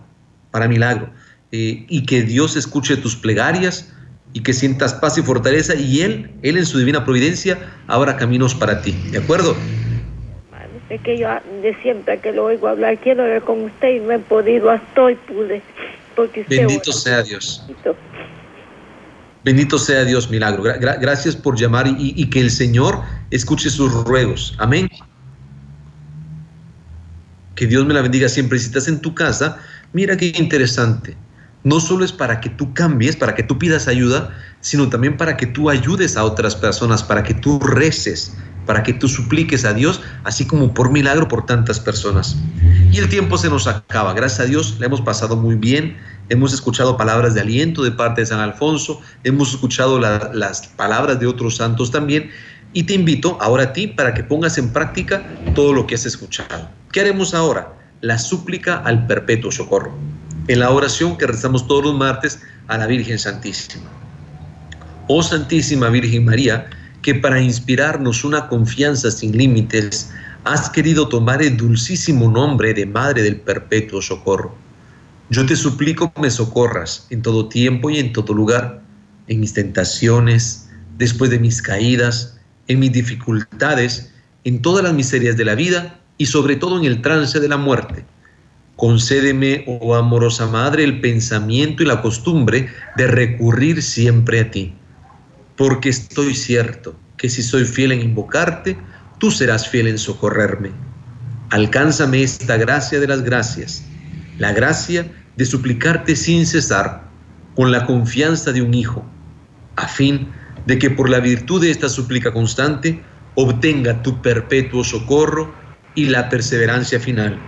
para 0.52 0.68
milagro, 0.68 1.10
eh, 1.52 1.86
y 1.88 2.06
que 2.06 2.24
Dios 2.24 2.58
escuche 2.58 2.98
tus 2.98 3.16
plegarias 3.16 3.94
y 4.34 4.44
que 4.44 4.52
sientas 4.52 4.94
paz 4.94 5.18
y 5.18 5.22
fortaleza 5.22 5.76
y 5.76 6.02
Él, 6.02 6.32
Él 6.42 6.58
en 6.58 6.66
su 6.66 6.78
divina 6.78 7.06
providencia, 7.06 7.58
abra 7.88 8.18
caminos 8.18 8.54
para 8.54 8.82
ti, 8.82 8.92
¿de 9.12 9.20
acuerdo? 9.20 9.56
Es 10.90 11.02
que 11.02 11.18
yo 11.18 11.30
de 11.62 11.76
siempre 11.82 12.20
que 12.20 12.34
lo 12.34 12.46
oigo 12.46 12.68
hablar, 12.68 13.00
quiero 13.00 13.24
ver 13.24 13.42
con 13.42 13.64
usted 13.64 13.96
y 13.96 14.00
no 14.00 14.12
he 14.12 14.20
podido, 14.20 14.70
hasta 14.70 15.02
hoy 15.02 15.16
pude. 15.16 15.62
Porque 16.16 16.46
Bendito 16.48 16.92
sea 16.92 17.24
Dios. 17.24 17.64
Bendito 17.66 17.96
sea 19.78 20.06
Dios, 20.06 20.30
milagro. 20.30 20.64
gracias 20.64 21.36
por 21.36 21.58
llamar 21.58 21.88
y, 21.88 22.30
que 22.30 22.40
el 22.40 22.50
Señor 22.52 23.02
escuche 23.32 23.70
sus 23.70 23.92
ruegos. 24.06 24.56
Amén. 24.58 24.90
Que 27.56 27.68
Dios 27.68 27.86
me 27.86 27.94
la 27.94 28.02
bendiga 28.02 28.30
siempre. 28.30 28.58
Si 28.60 28.66
estás 28.66 28.88
en 28.88 29.00
tu 29.00 29.14
casa, 29.14 29.58
mira 29.92 30.18
qué 30.18 30.34
interesante. 30.38 31.16
No 31.64 31.80
solo 31.80 32.04
es 32.04 32.12
para 32.12 32.42
que 32.42 32.50
tú 32.50 32.74
cambies, 32.74 33.16
para 33.16 33.36
que 33.36 33.44
tú 33.44 33.58
pidas 33.58 33.88
ayuda, 33.88 34.36
sino 34.62 34.90
también 34.90 35.18
para 35.18 35.38
que 35.38 35.46
tú 35.46 35.70
ayudes 35.70 36.18
a 36.18 36.24
otras 36.24 36.56
personas, 36.56 37.04
para 37.04 37.24
que 37.24 37.34
tú 37.34 37.60
reces, 37.60 38.36
para 38.66 38.84
que 38.84 38.94
tú 38.94 39.08
supliques 39.08 39.66
a 39.66 39.74
Dios, 39.74 40.02
así 40.24 40.46
como 40.46 40.74
por 40.74 40.92
milagro 40.92 41.28
por 41.28 41.46
tantas 41.46 41.80
personas. 41.80 42.38
Y 42.92 42.98
el 42.98 43.10
tiempo 43.10 43.38
se 43.38 43.50
nos 43.50 43.68
acaba. 43.68 44.14
Gracias 44.14 44.42
a 44.42 44.46
Dios 44.46 44.78
le 44.80 44.86
hemos 44.86 45.02
pasado 45.02 45.36
muy 45.36 45.56
bien. 45.56 45.98
Hemos 46.30 46.54
escuchado 46.54 46.96
palabras 46.96 47.34
de 47.34 47.42
aliento 47.42 47.84
de 47.84 47.92
parte 47.92 48.22
de 48.22 48.28
San 48.28 48.40
Alfonso, 48.40 49.02
hemos 49.26 49.52
escuchado 49.52 50.00
las 50.00 50.68
palabras 50.68 51.20
de 51.20 51.28
otros 51.28 51.58
santos 51.58 51.92
también. 51.92 52.32
Y 52.72 52.84
te 52.84 52.94
invito 52.94 53.38
ahora 53.40 53.64
a 53.64 53.74
ti 53.74 53.88
para 53.88 54.14
que 54.14 54.24
pongas 54.24 54.58
en 54.58 54.72
práctica 54.72 55.22
todo 55.54 55.74
lo 55.74 55.86
que 55.86 55.96
has 55.96 56.06
escuchado. 56.06 56.70
¿Qué 56.92 57.02
haremos 57.02 57.34
ahora? 57.34 57.74
La 58.02 58.18
súplica 58.18 58.78
al 58.78 59.06
perpetuo 59.06 59.52
socorro. 59.52 59.94
En 60.48 60.60
la 60.60 60.72
oración 60.72 61.18
que 61.18 61.28
rezamos 61.28 61.68
todos 61.68 61.84
los 61.84 61.96
martes 61.96 62.42
a 62.68 62.78
la 62.78 62.88
Virgen 62.88 63.20
Santísima. 63.20 63.90
Oh 65.08 65.22
Santísima 65.22 65.90
Virgen 65.90 66.26
María, 66.26 66.68
que 67.04 67.14
para 67.14 67.42
inspirarnos 67.42 68.24
una 68.24 68.48
confianza 68.48 69.12
sin 69.12 69.38
límites, 69.38 70.10
has 70.46 70.70
querido 70.70 71.08
tomar 71.10 71.44
el 71.44 71.58
dulcísimo 71.58 72.32
nombre 72.32 72.74
de 72.74 72.86
Madre 72.86 73.22
del 73.22 73.36
Perpetuo 73.42 74.02
Socorro. 74.02 74.56
Yo 75.30 75.46
te 75.46 75.56
suplico 75.56 76.12
me 76.20 76.32
socorras 76.32 77.06
en 77.10 77.22
todo 77.22 77.50
tiempo 77.50 77.90
y 77.90 78.00
en 78.00 78.14
todo 78.14 78.34
lugar, 78.34 78.82
en 79.28 79.42
mis 79.42 79.54
tentaciones, 79.54 80.70
después 80.98 81.30
de 81.30 81.40
mis 81.40 81.62
caídas, 81.62 82.40
en 82.68 82.80
mis 82.80 82.94
dificultades, 82.94 84.14
en 84.46 84.62
todas 84.62 84.84
las 84.84 84.94
miserias 84.94 85.36
de 85.36 85.46
la 85.46 85.56
vida 85.56 86.00
y 86.18 86.26
sobre 86.26 86.56
todo 86.56 86.80
en 86.80 86.86
el 86.86 87.02
trance 87.02 87.40
de 87.40 87.50
la 87.50 87.58
muerte. 87.58 88.06
Concédeme, 88.78 89.66
oh 89.68 89.96
amorosa 89.96 90.48
Madre, 90.48 90.86
el 90.86 91.02
pensamiento 91.02 91.84
y 91.84 91.86
la 91.86 92.02
costumbre 92.02 92.70
de 92.96 93.08
recurrir 93.08 93.82
siempre 93.82 94.40
a 94.40 94.52
ti 94.52 94.74
porque 95.56 95.90
estoy 95.90 96.36
cierto 96.36 96.96
que 97.18 97.30
si 97.30 97.42
soy 97.44 97.66
fiel 97.66 97.92
en 97.92 98.02
invocarte, 98.02 98.78
tú 99.20 99.32
serás 99.32 99.68
fiel 99.68 99.88
en 99.88 99.98
socorrerme. 99.98 100.72
Alcánzame 101.50 102.24
esta 102.24 102.58
gracia 102.58 103.00
de 103.00 103.08
las 103.08 103.24
gracias, 103.24 103.86
la 104.40 104.52
gracia 104.52 105.12
de 105.38 105.46
suplicarte 105.46 106.16
sin 106.16 106.46
cesar, 106.46 107.04
con 107.56 107.72
la 107.72 107.86
confianza 107.86 108.52
de 108.52 108.62
un 108.62 108.74
hijo, 108.74 109.06
a 109.76 109.88
fin 109.88 110.28
de 110.66 110.80
que 110.80 110.90
por 110.90 111.10
la 111.10 111.20
virtud 111.20 111.62
de 111.62 111.72
esta 111.72 111.90
súplica 111.90 112.34
constante 112.34 113.04
obtenga 113.36 114.02
tu 114.02 114.22
perpetuo 114.22 114.84
socorro 114.84 115.54
y 115.96 116.06
la 116.06 116.30
perseverancia 116.30 117.00
final. 117.00 117.40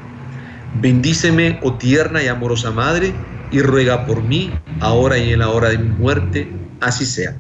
Bendíceme, 0.82 1.60
oh 1.64 1.74
tierna 1.74 2.22
y 2.22 2.28
amorosa 2.28 2.72
Madre, 2.72 3.14
y 3.52 3.62
ruega 3.62 4.06
por 4.06 4.22
mí, 4.22 4.52
ahora 4.82 5.18
y 5.18 5.32
en 5.32 5.40
la 5.40 5.50
hora 5.50 5.70
de 5.70 5.78
mi 5.78 5.90
muerte, 5.90 6.52
así 6.82 7.06
sea. 7.06 7.36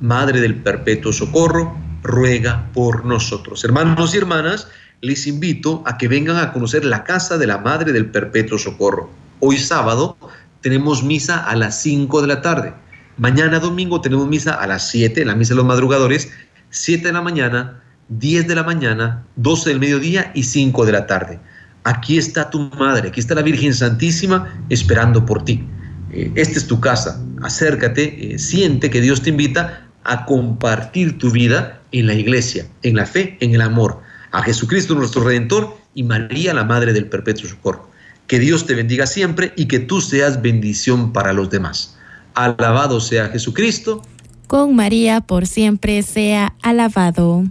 Madre 0.00 0.40
del 0.40 0.56
Perpetuo 0.56 1.12
Socorro, 1.12 1.76
ruega 2.02 2.68
por 2.74 3.04
nosotros. 3.04 3.64
Hermanos 3.64 4.14
y 4.14 4.18
hermanas, 4.18 4.68
les 5.00 5.26
invito 5.26 5.82
a 5.86 5.96
que 5.96 6.08
vengan 6.08 6.36
a 6.36 6.52
conocer 6.52 6.84
la 6.84 7.04
casa 7.04 7.38
de 7.38 7.46
la 7.46 7.58
Madre 7.58 7.92
del 7.92 8.06
Perpetuo 8.10 8.58
Socorro. 8.58 9.10
Hoy 9.40 9.56
sábado 9.58 10.16
tenemos 10.60 11.02
misa 11.02 11.44
a 11.44 11.56
las 11.56 11.80
5 11.80 12.20
de 12.22 12.28
la 12.28 12.42
tarde. 12.42 12.74
Mañana 13.16 13.58
domingo 13.58 14.00
tenemos 14.00 14.28
misa 14.28 14.54
a 14.54 14.66
las 14.66 14.88
7, 14.90 15.24
la 15.24 15.34
misa 15.34 15.54
de 15.54 15.56
los 15.56 15.66
madrugadores, 15.66 16.30
7 16.70 17.06
de 17.06 17.12
la 17.12 17.22
mañana, 17.22 17.82
10 18.08 18.48
de 18.48 18.54
la 18.54 18.62
mañana, 18.62 19.24
12 19.36 19.70
del 19.70 19.80
mediodía 19.80 20.30
y 20.34 20.42
5 20.42 20.84
de 20.84 20.92
la 20.92 21.06
tarde. 21.06 21.40
Aquí 21.84 22.18
está 22.18 22.50
tu 22.50 22.70
madre, 22.78 23.08
aquí 23.08 23.20
está 23.20 23.34
la 23.34 23.42
Virgen 23.42 23.72
Santísima 23.72 24.60
esperando 24.68 25.24
por 25.24 25.44
ti. 25.44 25.66
Eh, 26.12 26.30
esta 26.34 26.58
es 26.58 26.66
tu 26.66 26.80
casa, 26.80 27.22
acércate, 27.42 28.34
eh, 28.34 28.38
siente 28.38 28.90
que 28.90 29.00
Dios 29.00 29.22
te 29.22 29.30
invita 29.30 29.85
a 30.06 30.24
compartir 30.24 31.18
tu 31.18 31.30
vida 31.30 31.80
en 31.92 32.06
la 32.06 32.14
iglesia, 32.14 32.66
en 32.82 32.96
la 32.96 33.06
fe, 33.06 33.36
en 33.40 33.54
el 33.54 33.60
amor, 33.60 34.00
a 34.32 34.42
Jesucristo 34.42 34.94
nuestro 34.94 35.24
Redentor 35.24 35.76
y 35.94 36.02
María 36.02 36.54
la 36.54 36.64
Madre 36.64 36.92
del 36.92 37.06
Perpetuo 37.06 37.48
Socorro. 37.48 37.88
Que 38.26 38.38
Dios 38.38 38.66
te 38.66 38.74
bendiga 38.74 39.06
siempre 39.06 39.52
y 39.56 39.66
que 39.66 39.78
tú 39.78 40.00
seas 40.00 40.42
bendición 40.42 41.12
para 41.12 41.32
los 41.32 41.50
demás. 41.50 41.96
Alabado 42.34 43.00
sea 43.00 43.28
Jesucristo. 43.28 44.02
Con 44.46 44.76
María 44.76 45.20
por 45.20 45.46
siempre 45.46 46.02
sea 46.02 46.54
alabado. 46.62 47.44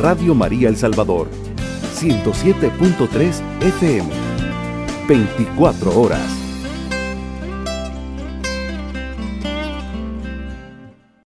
Radio 0.00 0.34
María 0.34 0.68
El 0.68 0.76
Salvador 0.76 1.28
107.3 1.98 3.40
FM. 3.60 4.08
24 5.08 6.00
horas. 6.00 6.37